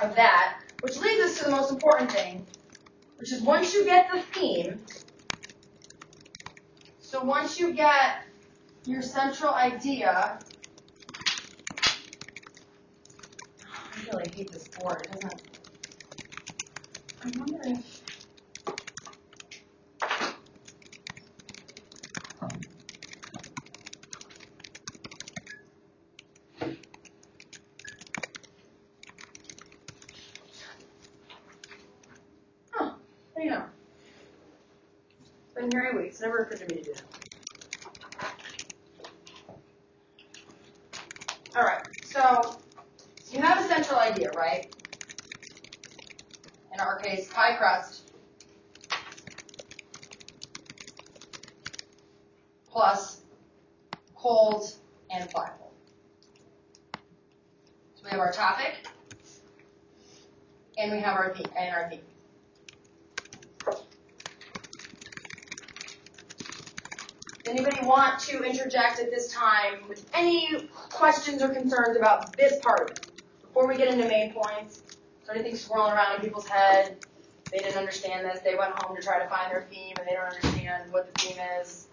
[0.00, 2.46] of that, which leads us to the most important thing,
[3.16, 4.80] which is once you get the theme,
[7.00, 8.22] so once you get
[8.84, 10.38] your central idea,
[13.64, 15.08] I really hate this board.
[15.10, 15.32] Doesn't.
[17.24, 18.02] I wonder if.
[32.72, 32.92] Huh.
[33.34, 33.62] There you go.
[35.56, 36.07] Been here a week.
[36.18, 37.04] It's never occurred to me to do that.
[41.54, 41.82] All right.
[42.00, 42.56] So
[43.30, 44.68] you have a central idea, right?
[46.74, 48.02] In our case, pie crust
[52.68, 53.20] plus
[54.16, 54.74] cold
[55.12, 55.72] and pliable.
[57.94, 58.74] So we have our topic
[60.76, 62.00] and we have our theme and our theme.
[67.48, 73.08] Anybody want to interject at this time with any questions or concerns about this part?
[73.40, 76.96] Before we get into main points, is there anything swirling around in people's head?
[77.50, 78.40] They didn't understand this.
[78.40, 81.20] They went home to try to find their theme and they don't understand what the
[81.20, 81.86] theme is.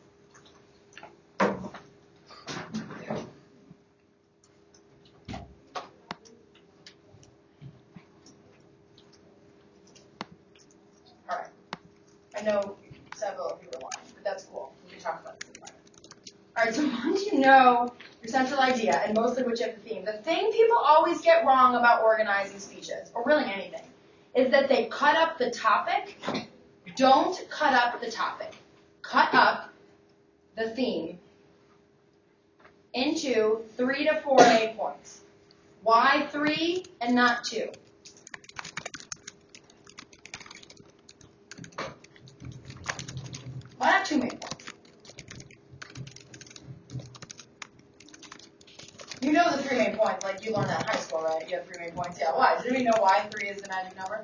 [11.29, 11.47] All right.
[12.37, 12.75] I know
[13.15, 14.73] several of you are lying, but that's cool.
[14.83, 15.75] We can talk about this in a minute.
[16.57, 20.05] All right, so once you know your central idea and mostly which of the theme,
[20.05, 23.83] the thing people always get wrong about organizing speeches, or really anything,
[24.35, 26.15] is that they cut up the topic.
[26.95, 28.53] Don't cut up the topic.
[29.01, 29.69] Cut up
[30.55, 31.19] the theme
[32.93, 35.19] into three to four main points.
[35.83, 37.67] Why three and not two?
[43.77, 44.69] Why not two main points?
[49.25, 51.49] You know the three main points, like you learned that in high school, right?
[51.49, 52.19] You have three main points.
[52.19, 52.57] Yeah, why?
[52.57, 54.23] Does anybody know why three is the magic number?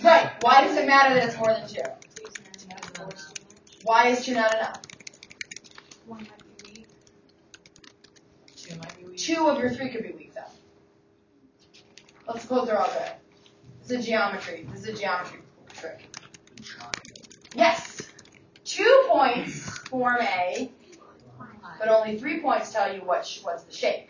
[0.00, 0.30] Right.
[0.38, 1.80] Why does it matter that it's more than two?
[3.82, 4.80] Why is two not enough?
[8.56, 9.16] Two might be weak.
[9.16, 10.42] Two of your three could be weak though.
[12.28, 13.10] Let's suppose they're all good.
[13.82, 14.68] This is geometry.
[14.70, 15.40] This is a geometry
[15.74, 16.08] trick.
[17.56, 18.08] Yes.
[18.64, 20.70] Two points form A,
[21.84, 24.08] but only three points tell you what sh- what's the shape.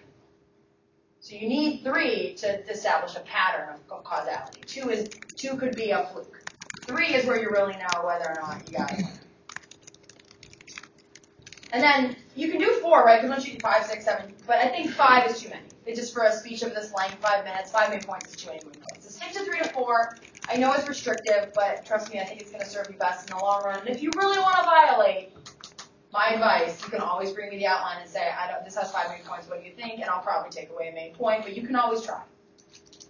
[1.21, 4.63] So you need three to establish a pattern of, of causality.
[4.67, 6.41] Two is two could be a fluke.
[6.87, 9.05] Three is where you really know whether or not you got it.
[11.73, 13.21] And then you can do four, right?
[13.21, 15.63] Because once you do five, six, seven, but I think five is too many.
[15.87, 18.51] It's just for a speech of this length, five minutes, five main points is too
[18.51, 19.05] many main points.
[19.07, 20.19] So stick to three to four.
[20.49, 23.25] I know it's restrictive, but trust me, I think it's going to serve you best
[23.25, 23.81] in the long run.
[23.81, 25.33] And if you really want to violate
[26.14, 28.90] my advice, you can always bring me the outline and say, I don't, this has
[28.92, 29.48] five main points.
[29.48, 29.94] What do you think?
[29.94, 32.22] And I'll probably take away a main point, but you can always try.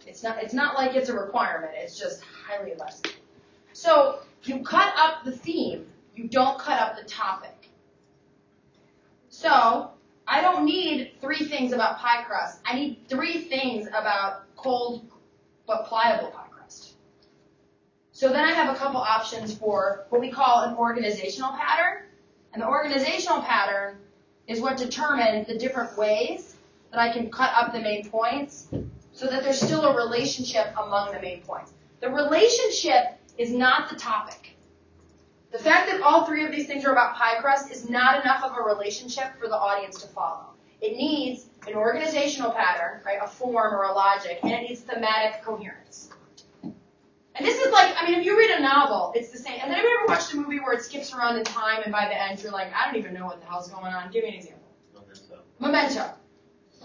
[0.07, 1.73] It's not, it's not like it's a requirement.
[1.77, 3.13] It's just highly advised.
[3.75, 5.87] So you cut up the theme.
[6.17, 7.69] You don't cut up the topic.
[9.29, 9.91] So
[10.27, 12.61] I don't need three things about pie crust.
[12.65, 15.05] I need three things about cold
[15.67, 16.95] but pliable pie crust.
[18.13, 22.04] So then I have a couple options for what we call an organizational pattern.
[22.55, 23.99] And the organizational pattern
[24.47, 26.55] is what determines the different ways
[26.93, 28.69] that I can cut up the main points
[29.13, 31.73] so that there's still a relationship among the main points.
[32.01, 34.57] The relationship is not the topic.
[35.51, 38.45] The fact that all three of these things are about pie crust is not enough
[38.45, 40.47] of a relationship for the audience to follow.
[40.81, 45.43] It needs an organizational pattern, right, a form or a logic, and it needs thematic
[45.43, 46.11] coherence.
[47.37, 49.59] And this is like, I mean, if you read a novel, it's the same.
[49.61, 51.91] And then have you ever watched a movie where it skips around in time and
[51.91, 54.13] by the end you're like, I don't even know what the hell's going on?
[54.13, 54.61] Give me an example.
[55.59, 56.15] Memento.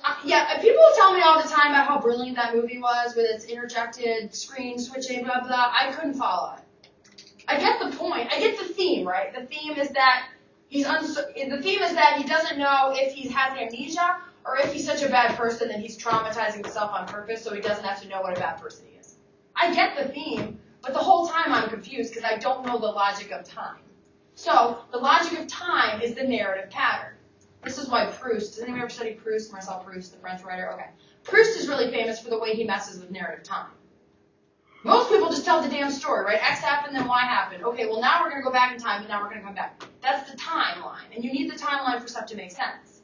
[0.04, 3.16] Uh, yeah, and people tell me all the time about how brilliant that movie was
[3.16, 5.72] with its interjected screen switching, blah blah.
[5.78, 6.64] I couldn't follow it.
[7.47, 8.30] I get the point.
[8.32, 9.34] I get the theme, right?
[9.34, 10.30] The theme is that
[10.68, 14.72] he's uns- the theme is that he doesn't know if he has amnesia or if
[14.72, 18.02] he's such a bad person that he's traumatizing himself on purpose so he doesn't have
[18.02, 18.99] to know what a bad person he is.
[19.60, 22.88] I get the theme, but the whole time I'm confused because I don't know the
[22.88, 23.80] logic of time.
[24.36, 27.16] So the logic of time is the narrative pattern.
[27.62, 30.72] This is why Proust, has anyone ever studied Proust, Marcel Proust, the French writer?
[30.74, 30.86] Okay.
[31.26, 33.72] Proust is really famous for the way he messes with narrative time.
[34.86, 36.41] Most people just tell the damn story, right?
[36.41, 37.66] X happened, then Y happened.
[37.66, 39.84] Okay, well now we're gonna go back in time, but now we're gonna come back.
[40.01, 43.01] That's the timeline, and you need the timeline for stuff to make sense.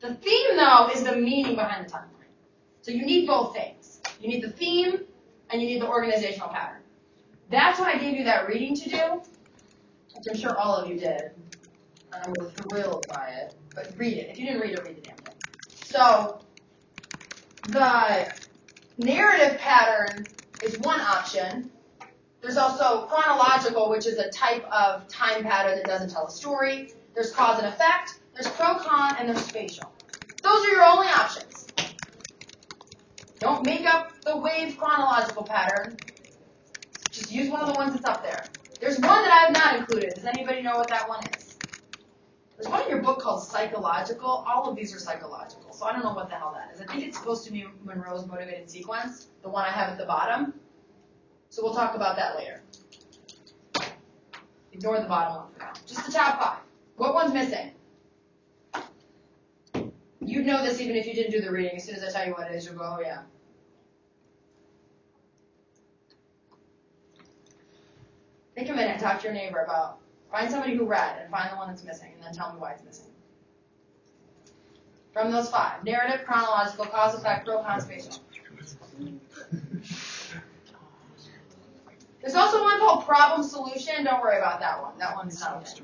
[0.00, 2.08] The theme, though, is the meaning behind the timeline.
[2.80, 4.00] So you need both things.
[4.22, 5.00] You need the theme,
[5.52, 6.80] and you need the organizational pattern.
[7.50, 9.22] That's why I gave you that reading to do,
[10.14, 11.32] which I'm sure all of you did.
[12.12, 13.54] I was thrilled by it.
[13.74, 14.30] But read it.
[14.30, 15.34] If you didn't read it, read the damn thing.
[15.74, 16.40] So,
[17.68, 18.32] the
[18.98, 20.26] narrative pattern
[20.60, 21.70] is one option.
[22.42, 26.92] There's also chronological, which is a type of time pattern that doesn't tell a story.
[27.14, 28.18] There's cause and effect.
[28.34, 29.90] There's pro-con, and there's spatial.
[30.42, 31.51] Those are your only options.
[33.42, 35.98] Don't make up the wave chronological pattern.
[37.10, 38.44] Just use one of the ones that's up there.
[38.80, 40.14] There's one that I have not included.
[40.14, 41.58] Does anybody know what that one is?
[42.56, 44.44] There's one in your book called psychological.
[44.46, 46.80] All of these are psychological, so I don't know what the hell that is.
[46.80, 50.06] I think it's supposed to be Monroe's motivated sequence, the one I have at the
[50.06, 50.54] bottom.
[51.48, 52.62] So we'll talk about that later.
[54.72, 55.72] Ignore the bottom one for now.
[55.84, 56.58] Just the top five.
[56.94, 57.72] What one's missing?
[60.24, 61.76] You'd know this even if you didn't do the reading.
[61.76, 63.22] As soon as I tell you what it is, you'll go, oh yeah.
[68.56, 69.98] Take a minute and talk to your neighbor about,
[70.30, 72.72] find somebody who read and find the one that's missing and then tell me why
[72.72, 73.06] it's missing.
[75.12, 78.18] From those five, narrative, chronological, cause, effect, pro, con, spatial.
[82.20, 84.04] There's also one called problem solution.
[84.04, 84.96] Don't worry about that one.
[84.98, 85.82] That one's not okay.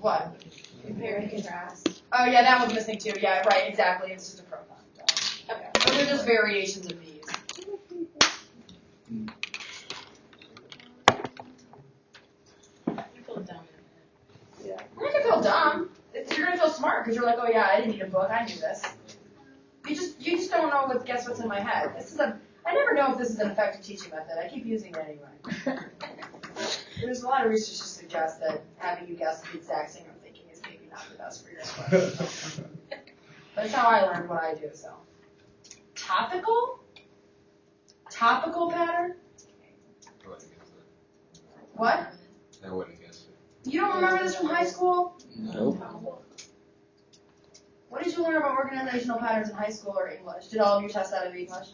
[0.00, 0.34] What?
[0.84, 2.02] Compare and contrast.
[2.12, 3.12] Oh yeah, that one's missing too.
[3.20, 4.12] Yeah, right, exactly.
[4.12, 4.76] It's just a pro con.
[5.50, 5.96] Okay.
[5.96, 7.24] they're just variations of these.
[9.08, 9.26] You
[13.24, 13.60] feel dumb
[14.60, 15.90] in You're not gonna feel dumb.
[16.14, 18.30] It's, you're gonna feel smart because you're like, oh yeah, I didn't need a book.
[18.30, 18.82] I knew this.
[19.88, 21.94] You just you just don't know what guess what's in my head.
[21.96, 24.38] This is a I never know if this is an effective teaching method.
[24.42, 25.78] I keep using it anyway.
[27.00, 30.20] There's a lot of research to suggest that having you guess the exact same I'm
[30.20, 31.60] thinking is maybe not the best for your
[32.16, 32.78] question.
[33.56, 34.70] That's how I learned what I do.
[34.74, 34.92] So
[35.94, 36.80] topical,
[38.10, 39.14] topical pattern.
[40.24, 41.40] I wouldn't guess it.
[41.74, 42.12] What?
[42.64, 43.26] I wouldn't guess
[43.64, 43.70] it.
[43.70, 45.18] You don't remember this from high school?
[45.36, 45.78] Nope.
[47.88, 50.48] What did you learn about organizational patterns in high school or English?
[50.48, 51.68] Did all of you test out of English?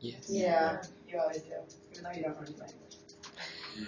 [0.00, 0.28] Yes.
[0.28, 1.54] Yeah, you always do,
[1.92, 2.70] even though you don't know English.
[3.76, 3.86] Yeah.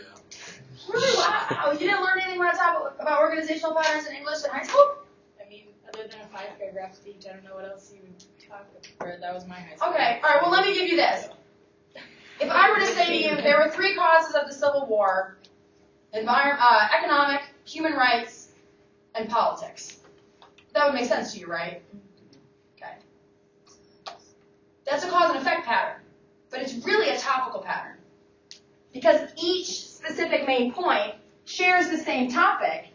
[0.89, 1.17] Really?
[1.17, 1.73] Wow.
[1.73, 4.97] You didn't learn anything about, top, about organizational patterns in English in high school?
[5.45, 8.19] I mean, other than a five paragraph speech, I don't know what else you would
[8.49, 8.67] talk
[8.99, 9.21] about.
[9.21, 9.91] That was my high school.
[9.91, 11.29] Okay, alright, well let me give you this.
[12.41, 15.39] If I were to say to you, there were three causes of the Civil War,
[16.15, 18.49] envir- uh, economic, human rights,
[19.15, 20.01] and politics.
[20.75, 21.83] That would make sense to you, right?
[22.77, 22.93] Okay.
[24.85, 26.03] That's a cause and effect pattern,
[26.51, 27.96] but it's really a topical pattern.
[28.97, 32.87] Because each specific main point shares the same topic,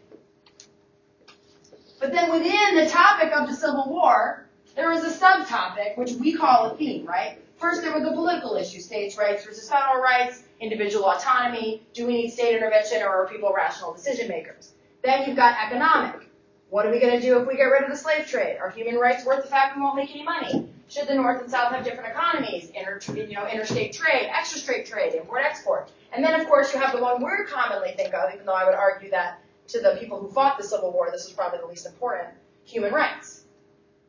[2.00, 6.32] but then within the topic of the Civil War, there is a subtopic, which we
[6.32, 7.38] call a theme, right?
[7.56, 12.14] First, there were the political issues, states' rights versus federal rights, individual autonomy, do we
[12.14, 14.72] need state intervention or are people rational decision makers?
[15.04, 16.28] Then you've got economic.
[16.70, 18.58] What are we going to do if we get rid of the slave trade?
[18.60, 20.68] Are human rights worth the fact we won't make any money?
[20.92, 22.68] Should the North and South have different economies?
[22.74, 25.90] Inter, you know, interstate trade, extra-state trade, import-export.
[26.12, 28.66] And then, of course, you have the one we're commonly think of, even though I
[28.66, 31.66] would argue that to the people who fought the Civil War, this is probably the
[31.66, 32.28] least important,
[32.64, 33.44] human rights,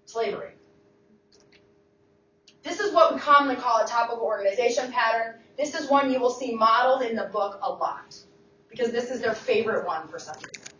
[0.07, 0.51] slavery.
[2.63, 5.35] This is what we commonly call a topical organization pattern.
[5.57, 8.17] This is one you will see modeled in the book a lot
[8.69, 10.73] because this is their favorite one for some reason.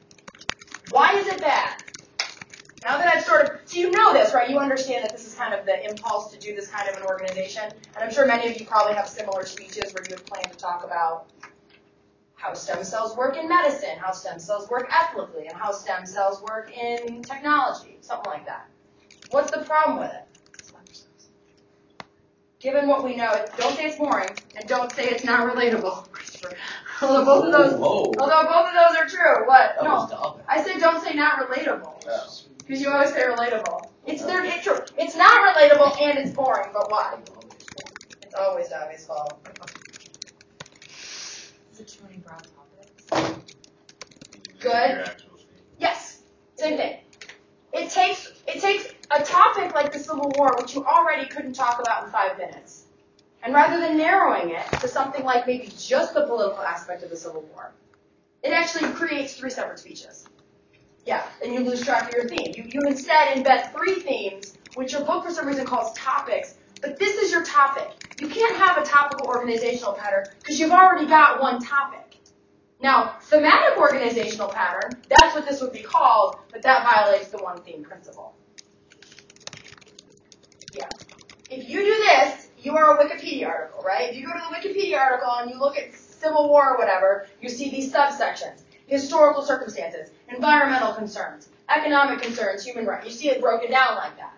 [0.90, 1.83] Why is it bad?
[2.84, 4.50] Now that I've sort of, so you know this, right?
[4.50, 7.04] You understand that this is kind of the impulse to do this kind of an
[7.04, 7.64] organization.
[7.96, 10.58] And I'm sure many of you probably have similar speeches where you have planned to
[10.58, 11.28] talk about
[12.36, 16.42] how stem cells work in medicine, how stem cells work ethically, and how stem cells
[16.42, 18.70] work in technology, something like that.
[19.32, 20.28] What's the problem with it?
[22.60, 26.08] Given what we know, don't say it's boring, and don't say it's not relatable.
[27.04, 28.12] Although both of those, Whoa.
[28.20, 29.48] although both of those are true.
[29.48, 29.76] What?
[29.76, 30.40] That No, was.
[30.48, 32.04] I said don't say not relatable.
[32.08, 32.40] Oh.
[32.66, 33.90] Because you always say relatable.
[34.06, 34.80] It's they're it's true.
[34.98, 37.18] It's not relatable and it's boring, but why?
[38.22, 39.40] It's always Dobby's fault.
[41.74, 42.44] Is it too many broad
[43.12, 43.34] topics?
[44.60, 44.72] Good.
[44.92, 45.48] Your actual speech.
[45.80, 46.22] Yes,
[46.56, 46.98] same thing.
[47.74, 51.80] It takes it takes a topic like the Civil War, which you already couldn't talk
[51.80, 52.83] about in five minutes,
[53.44, 57.18] and rather than narrowing it to something like maybe just the political aspect of the
[57.18, 57.74] Civil War,
[58.42, 60.28] it actually creates three separate speeches.
[61.06, 62.54] Yeah, and you lose track of your theme.
[62.56, 66.98] You, you instead embed three themes, which your book for some reason calls topics, but
[66.98, 67.90] this is your topic.
[68.20, 72.18] You can't have a topical organizational pattern because you've already got one topic.
[72.82, 77.62] Now, thematic organizational pattern, that's what this would be called, but that violates the one
[77.64, 78.36] theme principle.
[80.74, 80.90] Yeah.
[81.50, 84.10] If you do this, you are a Wikipedia article, right?
[84.10, 87.28] If you go to the Wikipedia article and you look at Civil War or whatever,
[87.42, 88.62] you see these subsections.
[88.88, 93.06] Historical circumstances, environmental concerns, economic concerns, human rights.
[93.06, 94.38] You see it broken down like that.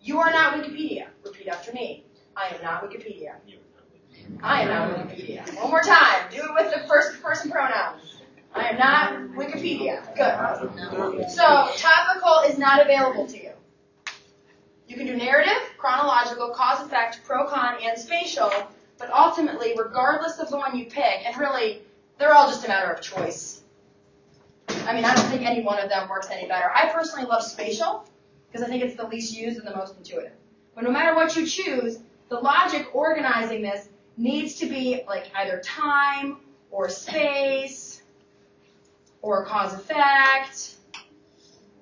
[0.00, 1.08] You are not Wikipedia.
[1.24, 2.04] Repeat after me.
[2.36, 3.34] I am not Wikipedia.
[4.42, 5.54] I am not Wikipedia.
[5.56, 6.30] One more time.
[6.30, 8.16] Do it with the first person pronouns.
[8.54, 10.02] I am not Wikipedia.
[10.14, 11.30] Good.
[11.30, 13.45] So, topical is not available to you.
[14.88, 18.50] You can do narrative, chronological, cause effect, pro con, and spatial,
[18.98, 21.82] but ultimately, regardless of the one you pick, and really,
[22.18, 23.62] they're all just a matter of choice.
[24.68, 26.70] I mean, I don't think any one of them works any better.
[26.72, 28.08] I personally love spatial
[28.46, 30.32] because I think it's the least used and the most intuitive.
[30.74, 35.60] But no matter what you choose, the logic organizing this needs to be like either
[35.60, 36.38] time
[36.70, 38.02] or space
[39.22, 40.76] or cause effect.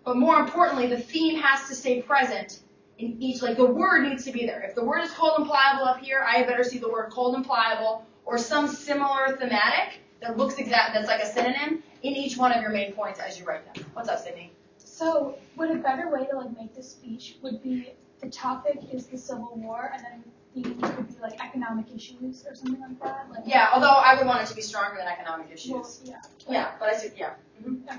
[0.04, 2.60] But more importantly, the theme has to stay present
[2.98, 4.60] in each, like the word needs to be there.
[4.62, 7.34] If the word is cold and pliable up here, I better see the word cold
[7.34, 12.36] and pliable or some similar thematic that looks exact, that's like a synonym in each
[12.36, 13.84] one of your main points as you write them.
[13.94, 14.52] What's up, Sydney?
[14.78, 19.06] So, would a better way to like make this speech would be the topic is
[19.06, 20.24] the Civil War, and then
[20.54, 23.26] theme could be like economic issues or something like that.
[23.30, 26.00] Like, Yeah, although I would want it to be stronger than economic well, issues.
[26.04, 26.20] yeah.
[26.48, 27.34] Yeah, but I see, yeah.
[27.62, 27.84] Mhm.
[27.86, 27.98] Okay.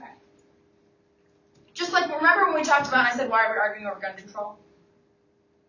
[1.74, 4.16] Just like, remember when we talked about, I said, why are we arguing over gun
[4.16, 4.58] control?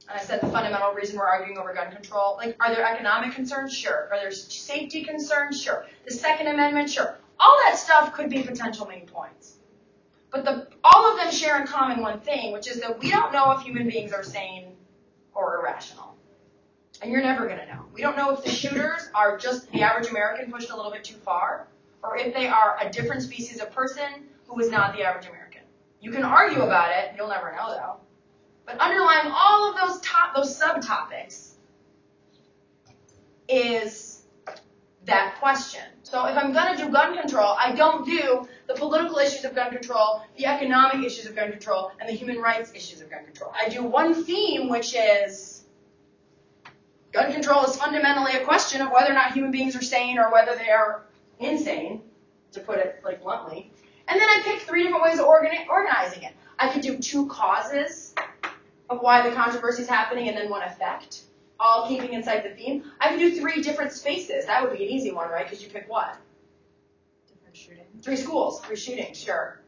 [0.09, 3.35] And I said the fundamental reason we're arguing over gun control, like, are there economic
[3.35, 3.75] concerns?
[3.77, 4.09] Sure.
[4.13, 5.61] Are there safety concerns?
[5.61, 5.85] Sure.
[6.05, 6.91] The Second Amendment?
[6.91, 7.17] Sure.
[7.41, 9.57] All that stuff could be potential main points.
[10.31, 13.33] But the, all of them share in common one thing, which is that we don't
[13.33, 14.73] know if human beings are sane
[15.35, 16.17] or irrational.
[17.03, 17.85] And you're never gonna know.
[17.93, 21.05] We don't know if the shooters are just the average American pushed a little bit
[21.05, 21.69] too far,
[22.03, 25.61] or if they are a different species of person who is not the average American.
[26.01, 27.97] You can argue about it, you'll never know though.
[28.67, 31.53] But underlying all of those top, those subtopics
[33.49, 34.25] is
[35.05, 35.83] that question.
[36.03, 39.71] So if I'm gonna do gun control, I don't do the political issues of gun
[39.71, 43.53] control, the economic issues of gun control, and the human rights issues of gun control.
[43.61, 45.65] I do one theme, which is
[47.13, 50.33] gun control is fundamentally a question of whether or not human beings are sane or
[50.33, 51.07] whether they are
[51.39, 52.03] insane,
[52.53, 53.71] to put it like bluntly.
[54.09, 56.33] And then I pick three different ways of organi- organizing it.
[56.59, 58.15] I could do two causes
[58.89, 61.23] of why the controversy is happening and then one effect,
[61.59, 62.85] all keeping inside the theme.
[63.01, 64.47] I could do three different spaces.
[64.47, 65.45] That would be an easy one, right?
[65.45, 66.17] Because you pick what?
[67.29, 67.87] Different shooting.
[68.03, 69.61] Three schools, three shootings, sure.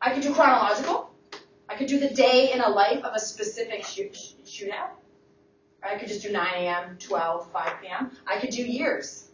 [0.00, 1.12] I could do chronological.
[1.68, 4.12] I could do the day in a life of a specific shoot,
[4.44, 4.90] shootout.
[5.82, 8.10] I could just do 9 a.m., 12, 5 p.m.
[8.26, 9.29] I could do years.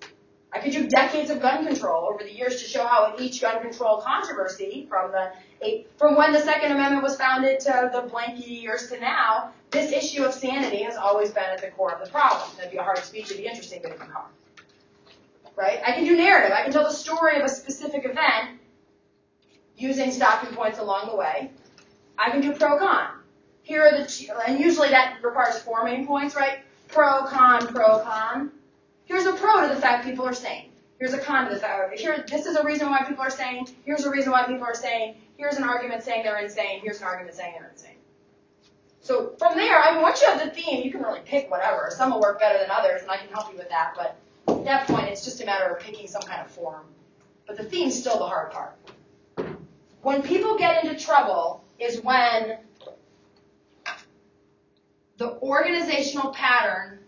[0.53, 3.41] I could do decades of gun control over the years to show how in each
[3.41, 8.47] gun control controversy, from the from when the Second Amendment was founded to the blank
[8.47, 12.11] years to now, this issue of sanity has always been at the core of the
[12.11, 12.49] problem.
[12.57, 14.31] That'd be a hard speech, it'd be interesting, but it'd be hard.
[15.57, 15.81] Right?
[15.87, 16.53] I can do narrative.
[16.57, 18.61] I can tell the story of a specific event
[19.77, 21.51] using stopping points along the way.
[22.19, 23.09] I can do pro con.
[23.63, 26.61] Here are the, and usually that requires four main points, right?
[26.89, 28.53] Pro, con, pro, con.
[29.07, 30.71] Here's a pro to the fact people are sane.
[30.99, 33.69] Here's a con to the fact, here, this is a reason why people are saying.
[33.85, 35.17] Here's a reason why people are saying.
[35.37, 36.81] Here's an argument saying they're insane.
[36.83, 37.97] Here's an argument saying they're insane.
[39.01, 41.91] So from there, I mean, once you have the theme, you can really pick whatever.
[41.91, 43.93] Some will work better than others, and I can help you with that.
[43.95, 44.17] But
[44.49, 46.87] at that point, it's just a matter of picking some kind of form.
[47.47, 48.77] But the theme's still the hard part.
[50.03, 52.59] When people get into trouble is when
[55.19, 56.99] the organizational pattern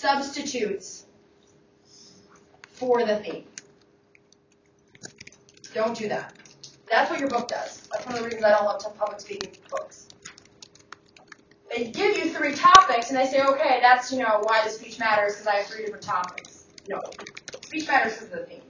[0.00, 1.04] substitutes
[2.72, 3.44] for the theme.
[5.74, 6.32] Don't do that.
[6.90, 7.86] That's what your book does.
[7.92, 10.06] That's one of the reasons I don't love public speaking books.
[11.70, 14.98] They give you three topics and they say, okay, that's, you know, why the speech
[14.98, 16.64] matters because I have three different topics.
[16.88, 17.02] No.
[17.60, 18.62] Speech matters is the theme.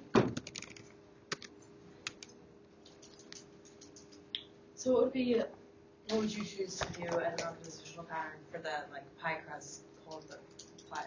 [4.74, 5.40] So what would be,
[6.08, 9.82] what would you choose to do as an organizational pattern for the like pie crust
[10.06, 10.24] cold
[10.90, 11.06] pie?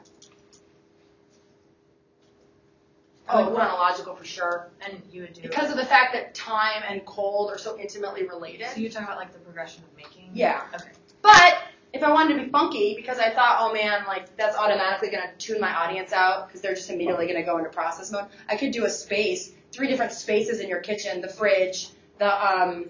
[3.30, 4.70] Oh, chronological for sure.
[4.86, 8.28] And you would do Because of the fact that time and cold are so intimately
[8.28, 8.68] related.
[8.68, 10.30] So you're talking about like the progression of making?
[10.34, 10.64] Yeah.
[10.76, 10.90] Okay.
[11.22, 11.58] But
[11.94, 15.24] if I wanted to be funky, because I thought, oh man, like that's automatically going
[15.24, 18.26] to tune my audience out because they're just immediately going to go into process mode.
[18.50, 22.90] I could do a space, three different spaces in your kitchen: the fridge, the um,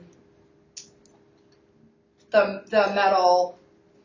[2.31, 3.59] the the metal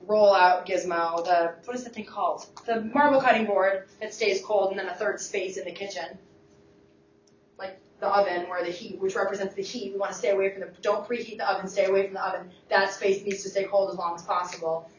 [0.09, 2.47] rollout gizmo, the what is the thing called?
[2.67, 6.19] The marble cutting board that stays cold, and then a third space in the kitchen,
[7.59, 9.93] like the oven where the heat, which represents the heat.
[9.93, 10.71] We want to stay away from the.
[10.81, 11.69] Don't preheat the oven.
[11.69, 12.51] Stay away from the oven.
[12.71, 14.91] That space needs to stay cold as long as possible.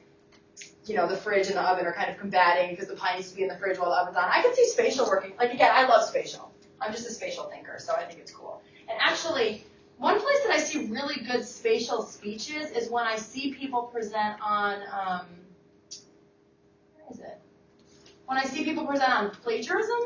[0.86, 3.30] You know, the fridge and the oven are kind of combating because the pie needs
[3.32, 4.30] to be in the fridge while the oven's on.
[4.30, 5.34] I can see spatial working.
[5.38, 6.52] Like again, I love spatial.
[6.82, 8.62] I'm just a spatial thinker, so I think it's cool.
[8.88, 9.66] And actually,
[10.00, 14.40] one place that I see really good spatial speeches is when I see people present
[14.42, 15.26] on, um,
[16.96, 17.38] where is it?
[18.26, 20.00] When I see people present on plagiarism.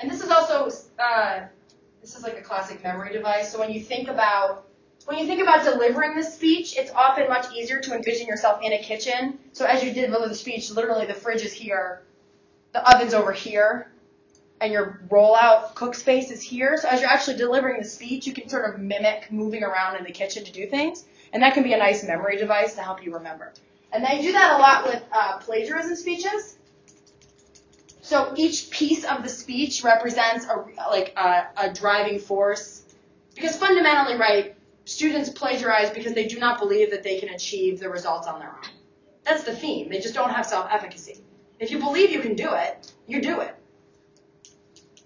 [0.00, 0.68] And this is also,
[0.98, 1.42] uh,
[2.00, 3.52] this is like a classic memory device.
[3.52, 4.66] So when you think about,
[5.06, 8.72] when you think about delivering the speech, it's often much easier to envision yourself in
[8.72, 9.38] a kitchen.
[9.52, 12.02] So as you deliver the speech, literally the fridge is here,
[12.72, 13.92] the oven's over here,
[14.60, 16.76] and your rollout cook space is here.
[16.80, 20.04] So as you're actually delivering the speech, you can sort of mimic moving around in
[20.04, 21.04] the kitchen to do things.
[21.32, 23.52] And that can be a nice memory device to help you remember.
[23.92, 26.56] And they do that a lot with uh, plagiarism speeches.
[28.00, 32.82] So each piece of the speech represents a, like a, a driving force.
[33.34, 34.56] Because fundamentally, right,
[34.86, 38.48] students plagiarize because they do not believe that they can achieve the results on their
[38.48, 38.70] own.
[39.24, 39.90] That's the theme.
[39.90, 41.18] They just don't have self-efficacy.
[41.60, 43.54] If you believe you can do it, you do it.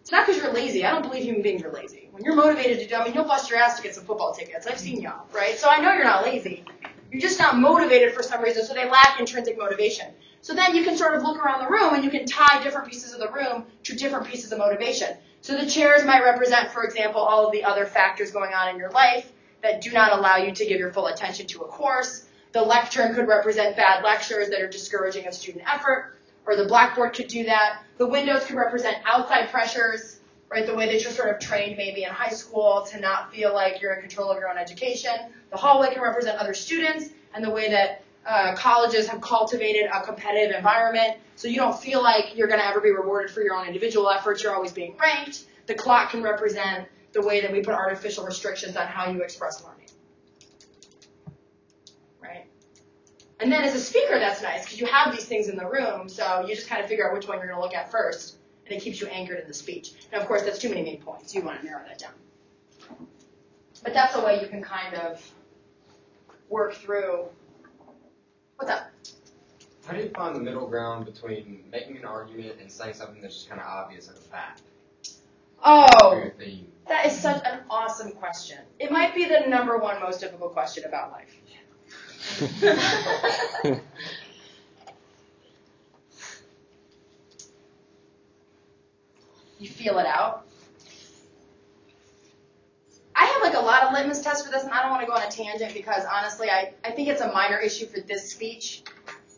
[0.03, 0.85] It's not because you're lazy.
[0.85, 2.09] I don't believe human beings are lazy.
[2.11, 4.35] When you're motivated to do, I mean, you'll bust your ass to get some football
[4.35, 4.67] tickets.
[4.67, 5.57] I've seen y'all, right?
[5.57, 6.65] So I know you're not lazy.
[7.13, 10.07] You're just not motivated for some reason, so they lack intrinsic motivation.
[10.41, 12.89] So then you can sort of look around the room and you can tie different
[12.89, 15.17] pieces of the room to different pieces of motivation.
[15.41, 18.79] So the chairs might represent, for example, all of the other factors going on in
[18.79, 19.31] your life
[19.63, 22.27] that do not allow you to give your full attention to a course.
[22.51, 27.15] The lectern could represent bad lectures that are discouraging of student effort, or the blackboard
[27.15, 27.83] could do that.
[27.99, 30.21] The windows could represent outside pressures,
[30.51, 30.67] right?
[30.67, 33.81] The way that you're sort of trained maybe in high school to not feel like
[33.81, 35.13] you're in control of your own education.
[35.51, 40.03] The hallway can represent other students and the way that uh, colleges have cultivated a
[40.03, 41.17] competitive environment.
[41.37, 44.09] So you don't feel like you're going to ever be rewarded for your own individual
[44.11, 44.43] efforts.
[44.43, 45.45] You're always being ranked.
[45.67, 49.63] The clock can represent the way that we put artificial restrictions on how you express
[49.65, 49.89] learning.
[52.21, 52.47] Right?
[53.43, 56.09] And then as a speaker, that's nice because you have these things in the room,
[56.09, 58.37] so you just kind of figure out which one you're going to look at first,
[58.67, 59.95] and it keeps you anchored in the speech.
[60.13, 61.35] Now, of course, that's too many main points.
[61.35, 62.13] You want to narrow that down.
[63.83, 65.21] But that's a way you can kind of
[66.49, 67.25] work through.
[68.57, 68.91] What's up?
[69.87, 73.35] How do you find the middle ground between making an argument and saying something that's
[73.35, 74.63] just kind of obvious like a fact?
[75.65, 76.69] Oh, For your theme.
[76.87, 78.59] that is such an awesome question.
[78.79, 81.35] It might be the number one most difficult question about life.
[89.59, 90.47] You feel it out.
[93.15, 95.07] I have like a lot of litmus tests for this, and I don't want to
[95.07, 98.31] go on a tangent because honestly, I, I think it's a minor issue for this
[98.33, 98.83] speech.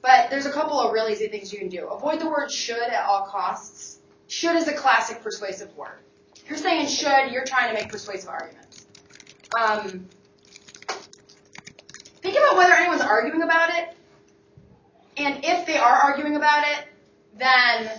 [0.01, 1.89] But there's a couple of really easy things you can do.
[1.89, 3.99] Avoid the word should at all costs.
[4.29, 5.99] Should is a classic persuasive word.
[6.37, 8.87] If you're saying should, you're trying to make persuasive arguments.
[9.59, 10.09] Um,
[12.45, 13.97] about whether anyone's arguing about it.
[15.17, 16.87] And if they are arguing about it,
[17.39, 17.91] then,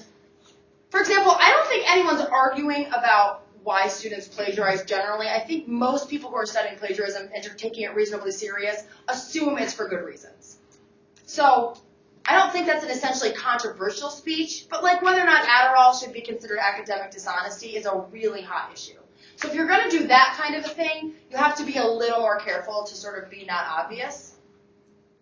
[0.90, 5.28] for example, I don't think anyone's arguing about why students plagiarize generally.
[5.28, 9.58] I think most people who are studying plagiarism and are taking it reasonably serious assume
[9.58, 10.58] it's for good reasons.
[11.26, 11.76] So
[12.26, 16.14] I don't think that's an essentially controversial speech, but like whether or not Adderall should
[16.14, 19.00] be considered academic dishonesty is a really hot issue.
[19.38, 21.78] So if you're going to do that kind of a thing, you have to be
[21.78, 24.35] a little more careful to sort of be not obvious,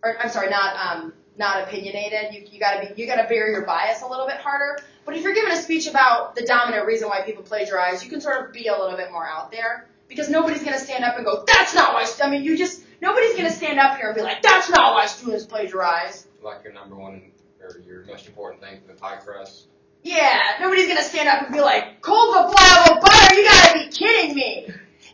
[0.03, 2.33] or I'm sorry, not um, not opinionated.
[2.33, 4.79] You you got to be you got to bear your bias a little bit harder.
[5.05, 8.21] But if you're giving a speech about the dominant reason why people plagiarize, you can
[8.21, 11.15] sort of be a little bit more out there because nobody's going to stand up
[11.15, 14.07] and go, "That's not why." I mean, you just nobody's going to stand up here
[14.07, 17.21] and be like, "That's not why students plagiarize." Like your number one
[17.63, 19.67] or your most important thing for the pie crust.
[20.03, 23.87] Yeah, nobody's gonna stand up and be like, cold the flammable butter, you gotta be
[23.87, 24.65] kidding me.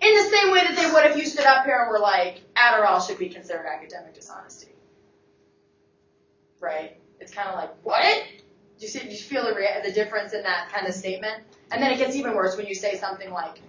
[0.01, 2.41] In the same way that they would if you stood up here and were like,
[2.55, 4.69] Adderall should be considered academic dishonesty.
[6.59, 6.97] Right?
[7.19, 8.23] It's kind of like, what?
[8.79, 11.43] you see, you feel the, rea- the difference in that kind of statement?
[11.71, 13.61] And then it gets even worse when you say something like,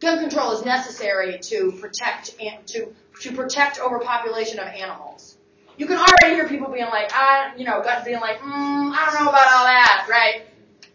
[0.00, 5.36] gun control is necessary to protect, an- to, to protect overpopulation of animals.
[5.76, 9.24] You can already hear people being like, ah, you know, being like, mm, I don't
[9.24, 10.46] know about all that, right?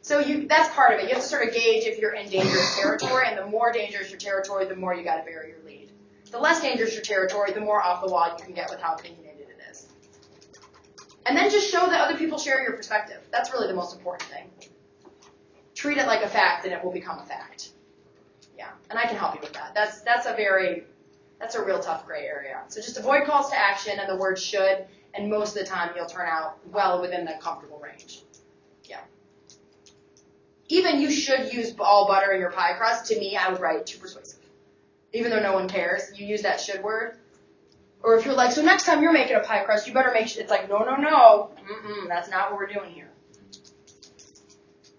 [0.01, 1.09] So you, that's part of it.
[1.09, 4.09] You have to sort of gauge if you're in dangerous territory, and the more dangerous
[4.09, 5.91] your territory, the more you gotta bury your lead.
[6.31, 8.95] The less dangerous your territory, the more off the wall you can get with how
[8.95, 9.26] opinionated.
[11.27, 13.21] And then just show that other people share your perspective.
[13.31, 14.49] That's really the most important thing.
[15.75, 17.71] Treat it like a fact, and it will become a fact.
[18.57, 19.73] Yeah, and I can help you with that.
[19.75, 20.85] That's that's a very
[21.39, 22.61] that's a real tough gray area.
[22.69, 25.91] So just avoid calls to action and the word should, and most of the time
[25.95, 28.23] you'll turn out well within the comfortable range.
[28.85, 29.01] Yeah.
[30.69, 33.05] Even you should use all butter in your pie crust.
[33.11, 34.39] To me, I would write too persuasive.
[35.13, 37.17] Even though no one cares, you use that should word.
[38.03, 40.27] Or if you're like, so next time you're making a pie crust, you better make
[40.27, 43.09] sure it's like, no, no, no, mm-mm, that's not what we're doing here.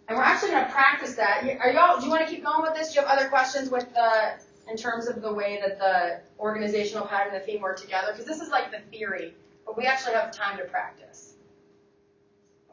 [0.09, 1.45] And we're actually going to practice that.
[1.61, 1.99] Are y'all?
[1.99, 2.93] Do you want to keep going with this?
[2.93, 4.41] Do you have other questions with the
[4.71, 8.09] in terms of the way that the organizational pattern and the theme work together?
[8.13, 9.35] Because this is like the theory,
[9.67, 11.35] but we actually have time to practice.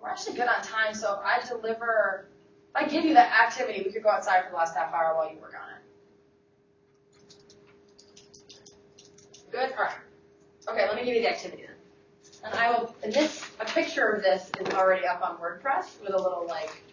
[0.01, 2.27] We're actually good on time, so if I deliver,
[2.69, 5.15] if I give you that activity, we could go outside for the last half hour
[5.15, 5.81] while you work on it.
[9.51, 9.71] Good.
[9.77, 9.95] All right.
[10.67, 11.75] Okay, let me give you the activity then.
[12.43, 12.95] And I will.
[13.03, 16.83] And this, a picture of this is already up on WordPress with a little like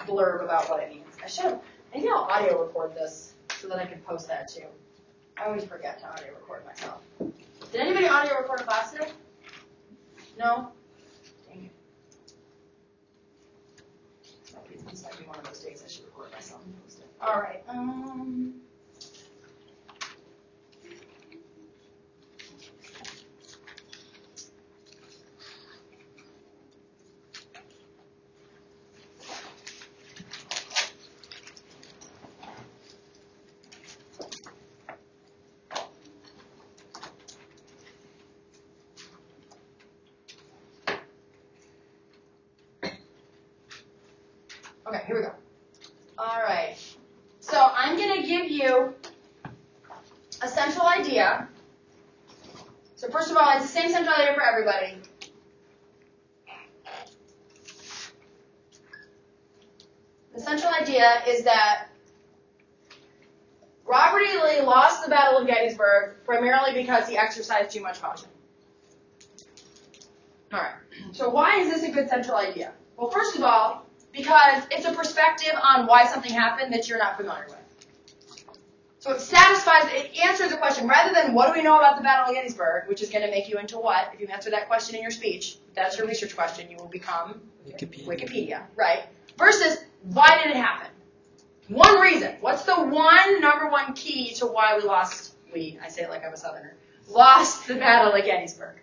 [0.00, 1.06] blurb about what it means.
[1.22, 1.60] I should have.
[1.94, 4.64] Maybe I'll audio record this so that I can post that too.
[5.36, 7.00] I always forget to audio record myself.
[7.18, 9.08] Did anybody audio record a class today?
[10.38, 10.68] No?
[11.48, 11.70] Dang it.
[14.90, 17.06] This might be one of those days I should record myself and post it.
[17.22, 18.54] Alright, um.
[44.86, 45.32] Okay, here we go.
[46.18, 46.76] Alright.
[47.40, 48.20] So I'm going
[50.42, 51.48] a central idea.
[52.96, 54.98] So first of all, it's the same central idea for everybody.
[60.34, 61.88] The central idea is that
[63.86, 64.42] Robert E.
[64.42, 68.28] Lee lost the Battle of Gettysburg primarily because he exercised too much caution.
[70.52, 70.74] Alright.
[71.12, 72.72] So why is this a good central idea?
[72.96, 77.16] Well, first of all, because it's a perspective on why something happened that you're not
[77.16, 77.63] familiar with.
[79.04, 82.02] So it satisfies, it answers the question rather than what do we know about the
[82.02, 84.08] Battle of Gettysburg, which is going to make you into what?
[84.14, 87.38] If you answer that question in your speech, that's your research question, you will become
[87.68, 88.06] Wikipedia.
[88.06, 89.02] Wikipedia, right?
[89.36, 90.86] Versus why did it happen?
[91.68, 92.36] One reason.
[92.40, 95.34] What's the one number one key to why we lost?
[95.52, 96.74] We, I say it like I'm a Southerner,
[97.06, 98.76] lost the Battle of Gettysburg.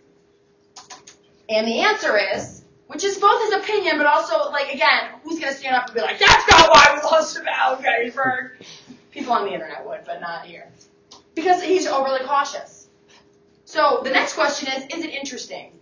[1.50, 5.54] And the answer is, which is both his opinion, but also like again, who's gonna
[5.54, 8.52] stand up and be like, that's not why we lost the Battle of Gettysburg?
[9.12, 10.72] People on the internet would, but not here.
[11.36, 12.88] Because he's overly cautious.
[13.66, 15.80] So the next question is, is it interesting?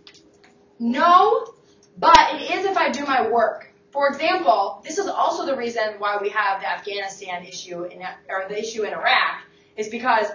[0.78, 1.54] No,
[1.98, 3.72] but it is if I do my work.
[3.90, 8.44] For example, this is also the reason why we have the Afghanistan issue in, or
[8.48, 9.42] the issue in Iraq,
[9.76, 10.26] is because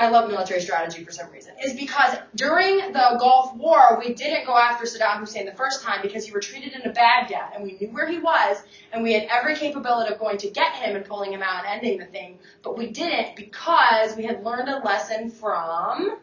[0.00, 4.46] I love military strategy for some reason, is because during the Gulf War, we didn't
[4.46, 7.88] go after Saddam Hussein the first time because he retreated into Baghdad and we knew
[7.88, 8.56] where he was
[8.94, 11.82] and we had every capability of going to get him and pulling him out and
[11.82, 16.16] ending the thing, but we didn't because we had learned a lesson from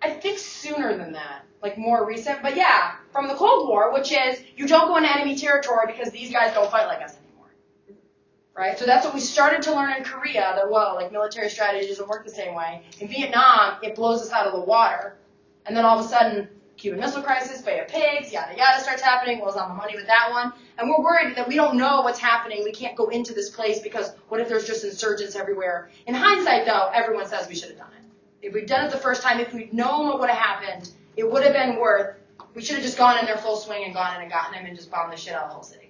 [0.00, 2.40] I think sooner than that, like more recent.
[2.40, 6.10] But yeah, from the Cold War, which is you don't go into enemy territory because
[6.10, 7.14] these guys don't fight like us.
[8.54, 8.78] Right?
[8.78, 12.06] So that's what we started to learn in Korea that, well, like military strategy doesn't
[12.06, 12.82] work the same way.
[13.00, 15.16] In Vietnam, it blows us out of the water.
[15.64, 19.00] And then all of a sudden, Cuban Missile Crisis, Bay of Pigs, yada yada starts
[19.00, 19.40] happening.
[19.40, 20.52] Will's on the money with that one.
[20.78, 22.62] And we're worried that we don't know what's happening.
[22.64, 25.90] We can't go into this place because what if there's just insurgents everywhere?
[26.06, 28.46] In hindsight, though, everyone says we should have done it.
[28.46, 31.30] If we'd done it the first time, if we'd known what would have happened, it
[31.30, 32.16] would have been worth.
[32.54, 34.66] We should have just gone in there full swing and gone in and gotten them
[34.66, 35.81] and just bombed the shit out of the whole city.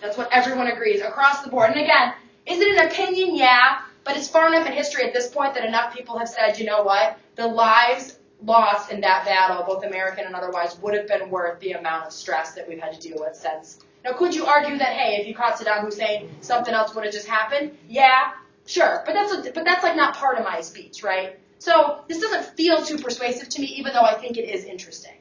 [0.00, 1.70] That's what everyone agrees across the board.
[1.70, 2.14] And again,
[2.46, 3.36] is it an opinion?
[3.36, 6.58] Yeah, but it's far enough in history at this point that enough people have said,
[6.58, 11.06] you know what, the lives lost in that battle, both American and otherwise, would have
[11.06, 13.78] been worth the amount of stress that we've had to deal with since.
[14.04, 17.12] Now, could you argue that hey, if you caught Saddam Hussein, something else would have
[17.12, 17.76] just happened?
[17.88, 18.32] Yeah,
[18.66, 21.38] sure, but that's a, but that's like not part of my speech, right?
[21.58, 25.14] So this doesn't feel too persuasive to me, even though I think it is interesting.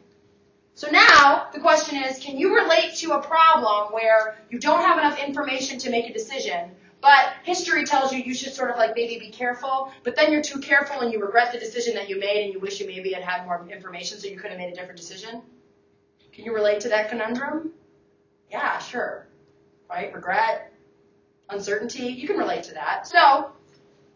[0.73, 4.97] So now the question is, can you relate to a problem where you don't have
[4.97, 8.95] enough information to make a decision, but history tells you you should sort of like
[8.95, 12.19] maybe be careful, but then you're too careful and you regret the decision that you
[12.19, 14.71] made and you wish you maybe had had more information so you could have made
[14.71, 15.41] a different decision?
[16.31, 17.71] Can you relate to that conundrum?
[18.49, 19.27] Yeah, sure.
[19.89, 20.13] Right?
[20.13, 20.71] Regret,
[21.49, 23.07] uncertainty, you can relate to that.
[23.07, 23.51] So,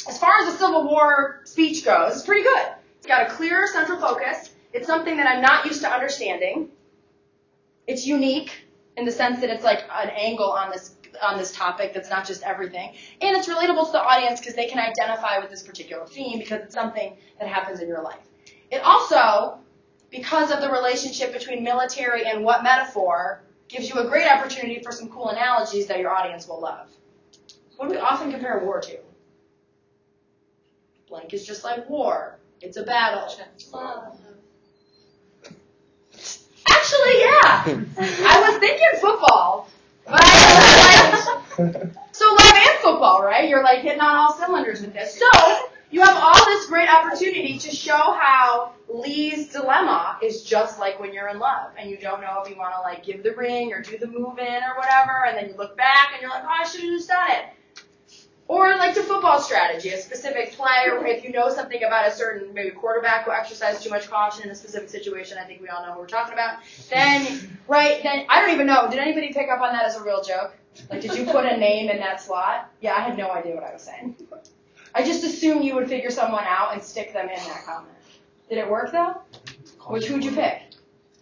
[0.07, 2.65] as far as the Civil War speech goes, it's pretty good.
[2.97, 4.49] It's got a clear central focus.
[4.76, 6.67] It's something that I'm not used to understanding.
[7.88, 8.51] It's unique
[8.97, 12.28] in the sense that it's like an angle on this on this topic that's not
[12.28, 12.93] just everything.
[13.21, 16.63] And it's relatable to the audience because they can identify with this particular theme because
[16.63, 18.19] it's something that happens in your life.
[18.69, 19.59] It also,
[20.11, 24.91] because of the relationship between military and what metaphor, gives you a great opportunity for
[24.91, 26.89] some cool analogies that your audience will love.
[27.78, 28.97] What do we often compare war to?
[31.07, 32.39] Blank is just like war.
[32.59, 33.34] It's a battle.
[33.71, 34.19] Love.
[36.86, 37.95] Actually, yeah.
[38.27, 39.69] I was thinking football.
[40.05, 43.49] But I like, so love and football, right?
[43.49, 45.17] You're like hitting on all cylinders with this.
[45.17, 50.99] So you have all this great opportunity to show how Lee's dilemma is just like
[50.99, 53.31] when you're in love and you don't know if you want to like give the
[53.31, 56.29] ring or do the move in or whatever, and then you look back and you're
[56.29, 57.45] like, oh, I should have just done it.
[58.47, 62.11] Or like the football strategy, a specific play, or if you know something about a
[62.11, 65.67] certain maybe quarterback who exercised too much caution in a specific situation, I think we
[65.69, 66.59] all know what we're talking about.
[66.91, 68.87] Then, right, then I don't even know.
[68.87, 70.55] Did anybody pick up on that as a real joke?
[70.91, 72.71] Like, did you put a name in that slot?
[72.81, 74.15] Yeah, I had no idea what I was saying.
[74.93, 77.95] I just assumed you would figure someone out and stick them in that comment.
[78.47, 79.21] Did it work though?
[79.87, 80.61] Which who'd you pick?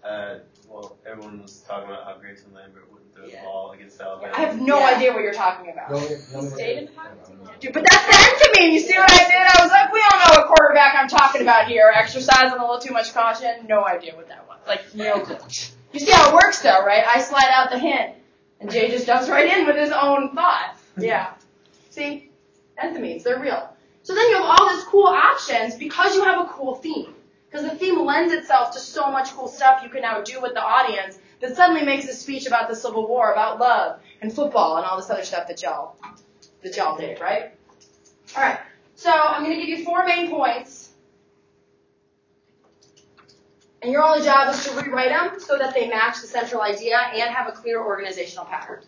[0.04, 3.44] Uh, well, everyone was talking about how Grayson Lambert wouldn't throw Yeah.
[3.46, 4.34] ball against Alabama.
[4.36, 4.96] I have no Yeah.
[4.96, 5.96] idea what you're talking about.
[5.98, 6.90] Stayed in
[7.60, 8.74] Dude, but that's the end to me.
[8.74, 9.60] You see what I did?
[9.60, 11.92] I was like, we all know what quarterback I'm talking about here.
[11.96, 13.66] Exercising a little too much caution.
[13.70, 14.58] No idea what that was.
[14.68, 15.38] Like, no clue.
[15.94, 17.04] You see how it works though, right?
[17.08, 18.16] I slide out the hint.
[18.60, 20.76] And Jay just jumps right in with his own thought.
[20.98, 21.34] Yeah.
[21.90, 22.30] See?
[22.82, 23.70] Enthymemes, they're real.
[24.04, 27.14] So then you have all these cool options because you have a cool theme.
[27.50, 30.54] Because the theme lends itself to so much cool stuff you can now do with
[30.54, 34.78] the audience that suddenly makes a speech about the Civil War, about love and football
[34.78, 35.98] and all this other stuff that y'all
[36.64, 37.52] that y'all did, right?
[38.34, 38.60] Alright.
[38.96, 40.92] So I'm gonna give you four main points.
[43.82, 46.98] And your only job is to rewrite them so that they match the central idea
[46.98, 48.80] and have a clear organizational pattern.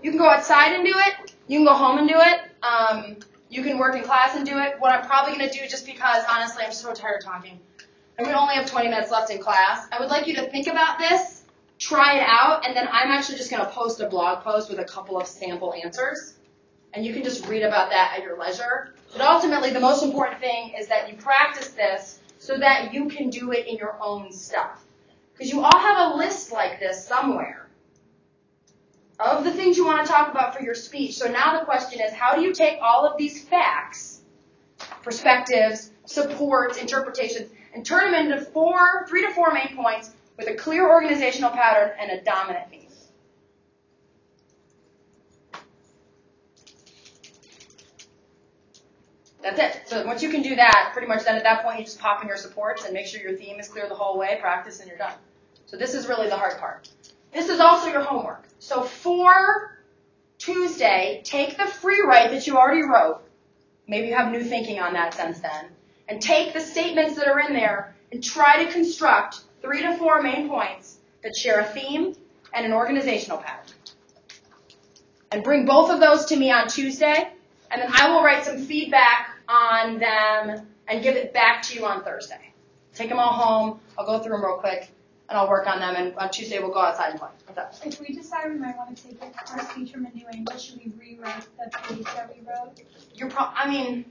[0.00, 1.34] You can go outside and do it.
[1.48, 2.40] You can go home and do it.
[2.62, 3.16] Um,
[3.50, 4.76] you can work in class and do it.
[4.78, 7.58] What I'm probably going to do, just because honestly I'm so tired of talking,
[8.16, 10.68] and we only have 20 minutes left in class, I would like you to think
[10.68, 11.35] about this,
[11.78, 14.78] try it out, and then I'm actually just going to post a blog post with
[14.78, 16.34] a couple of sample answers.
[16.94, 18.94] And you can just read about that at your leisure.
[19.12, 23.28] But ultimately, the most important thing is that you practice this so that you can
[23.28, 24.82] do it in your own stuff.
[25.32, 27.68] Because you all have a list like this somewhere
[29.18, 31.16] of the things you want to talk about for your speech.
[31.16, 34.20] So now the question is, how do you take all of these facts,
[35.02, 40.54] perspectives, supports, interpretations, and turn them into four, three to four main points with a
[40.54, 42.86] clear organizational pattern and a dominant theme?
[49.46, 49.88] That's it.
[49.88, 52.20] So once you can do that, pretty much then at that point you just pop
[52.20, 54.88] in your supports and make sure your theme is clear the whole way, practice, and
[54.88, 55.14] you're done.
[55.66, 56.88] So this is really the hard part.
[57.32, 58.44] This is also your homework.
[58.58, 59.78] So for
[60.38, 63.22] Tuesday, take the free write that you already wrote.
[63.86, 65.66] Maybe you have new thinking on that since then.
[66.08, 70.22] And take the statements that are in there and try to construct three to four
[70.22, 72.14] main points that share a theme
[72.54, 73.74] and an organizational pattern.
[75.32, 77.28] And bring both of those to me on Tuesday,
[77.70, 81.84] and then I will write some feedback on them and give it back to you
[81.84, 82.52] on Thursday.
[82.94, 83.80] Take them all home.
[83.98, 84.88] I'll go through them real quick,
[85.28, 85.96] and I'll work on them.
[85.96, 87.28] And on Tuesday we'll go outside and play.
[87.84, 90.78] If we decide we might want to take our speech from a new angle, should
[90.78, 92.80] we rewrite the page that we wrote?
[93.14, 94.04] You're pro- I mean,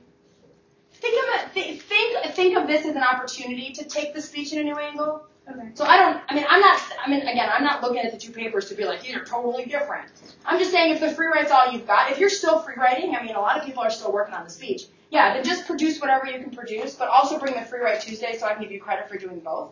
[0.94, 1.54] think of it.
[1.54, 4.76] Th- think think of this as an opportunity to take the speech in a new
[4.76, 5.26] angle.
[5.48, 5.70] Okay.
[5.76, 6.22] So I don't.
[6.28, 6.82] I mean, I'm not.
[7.06, 9.24] I mean, again, I'm not looking at the two papers to be like these are
[9.24, 10.10] totally different.
[10.46, 13.16] I'm just saying if the free write's all you've got, if you're still free writing,
[13.16, 14.86] I mean, a lot of people are still working on the speech.
[15.12, 18.36] Yeah, then just produce whatever you can produce, but also bring the free write Tuesday
[18.38, 19.72] so I can give you credit for doing both.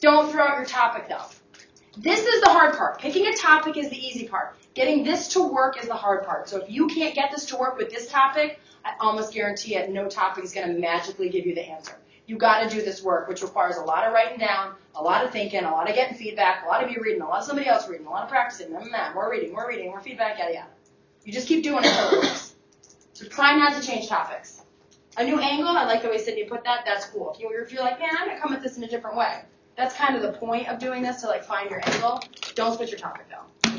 [0.00, 1.24] Don't throw out your topic though.
[1.98, 2.98] This is the hard part.
[2.98, 4.56] Picking a topic is the easy part.
[4.74, 6.48] Getting this to work is the hard part.
[6.48, 9.90] So if you can't get this to work with this topic, I almost guarantee it,
[9.90, 11.96] no topic is going to magically give you the answer.
[12.26, 15.24] You got to do this work, which requires a lot of writing down, a lot
[15.24, 17.44] of thinking, a lot of getting feedback, a lot of you reading, a lot of
[17.44, 20.38] somebody else reading, a lot of practicing, mm, mm, more reading, more reading, more feedback,
[20.38, 20.68] yada yada.
[21.24, 22.54] You just keep doing it until it works.
[23.12, 24.62] So try not to change topics.
[25.16, 27.32] A new angle, I like the way Sydney put that, that's cool.
[27.32, 29.42] If, you, if you're like, man, I'm gonna come at this in a different way.
[29.76, 32.22] That's kind of the point of doing this, to like find your angle.
[32.54, 33.70] Don't switch your topic though.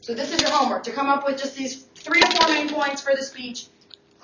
[0.00, 2.68] So this is your homework, to come up with just these three to four main
[2.68, 3.66] points for the speech,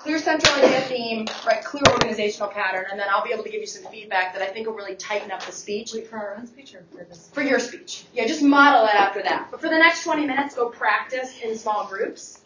[0.03, 3.61] clear central idea theme, right, clear organizational pattern, and then I'll be able to give
[3.61, 5.93] you some feedback that I think will really tighten up the speech.
[5.93, 7.29] Wait for our own speech or for this?
[7.31, 8.03] For your speech.
[8.13, 9.47] Yeah, just model it after that.
[9.49, 12.41] But for the next 20 minutes, go practice in small groups,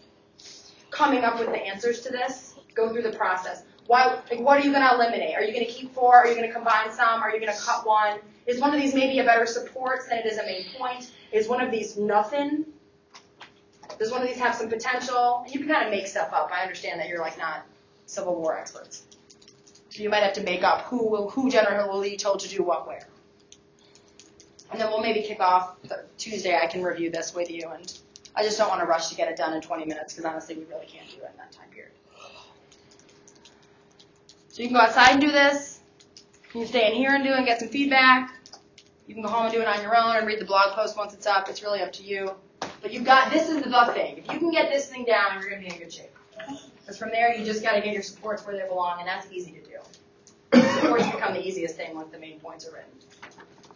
[0.92, 2.54] coming up with the answers to this.
[2.76, 3.64] Go through the process.
[3.88, 5.36] Why, like, what are you going to eliminate?
[5.36, 6.16] Are you going to keep four?
[6.16, 7.24] Are you going to combine some?
[7.24, 8.20] Are you going to cut one?
[8.46, 11.12] Is one of these maybe a better support than it is a main point?
[11.32, 12.66] Is one of these nothing?
[14.00, 15.42] Does one of these have some potential?
[15.46, 16.52] And you can kind of make stuff up.
[16.54, 17.66] I understand that you're like not
[18.06, 19.04] Civil War experts.
[19.90, 22.88] So you might have to make up who will, who generally told to do what
[22.88, 23.08] where.
[24.72, 26.60] And then we'll maybe kick off the, Tuesday.
[26.62, 28.00] I can review this with you, and
[28.36, 30.56] I just don't want to rush to get it done in 20 minutes because honestly,
[30.56, 31.92] we really can't do it in that time period.
[34.50, 35.80] So you can go outside and do this.
[36.54, 38.34] You can stay in here and do it and get some feedback.
[39.08, 40.98] You can go home and do it on your own and read the blog post
[40.98, 41.48] once it's up.
[41.50, 42.32] It's really up to you.
[42.82, 44.18] But you've got this is the thing.
[44.18, 46.12] If you can get this thing down, you're going to be in good shape.
[46.80, 49.30] Because from there, you just got to get your supports where they belong, and that's
[49.32, 50.70] easy to do.
[50.80, 52.92] Supports become the easiest thing once the main points are written.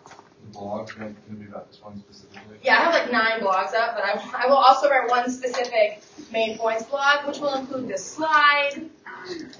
[0.06, 2.58] The blog's going to be about this one specifically.
[2.64, 6.02] Yeah, I have like nine blogs up, but I, I will also write one specific
[6.32, 8.89] main points blog, which will include this slide.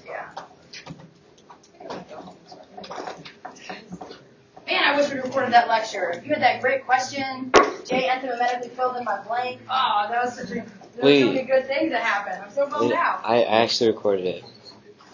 [0.06, 0.30] Yeah.
[4.72, 6.22] Man, I wish we recorded that lecture.
[6.24, 7.52] You had that great question.
[7.84, 9.60] Jay anthematically filled in my blank.
[9.70, 10.54] Oh, that was such a.
[10.54, 10.64] There
[10.96, 11.20] were Wait.
[11.20, 12.42] so many good things that happened.
[12.42, 13.20] I'm so bummed out.
[13.22, 14.44] I, I actually recorded it,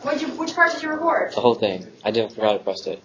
[0.02, 1.32] What'd you, which part did you record?
[1.34, 1.86] the whole thing.
[2.04, 3.02] I didn't forgot to press it.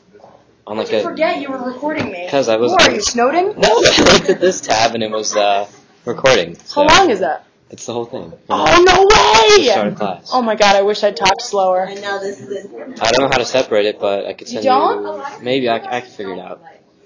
[0.67, 2.23] On Did like you a forget you were recording me?
[2.25, 3.59] because I was- Who are you, Snowden?
[3.59, 5.67] no, I looked at this tab and it was uh
[6.05, 6.53] recording.
[6.55, 7.45] So How long is that?
[7.73, 8.31] It's the whole thing.
[8.51, 9.65] Oh, no way!
[9.65, 10.29] Start of class.
[10.31, 11.87] Oh my god, I wish I'd talked slower.
[11.87, 12.67] I know this is.
[13.01, 15.17] I don't know how to separate it, but I could send You send don't?
[15.17, 15.43] you.
[15.43, 16.61] Maybe I, I can figure it out.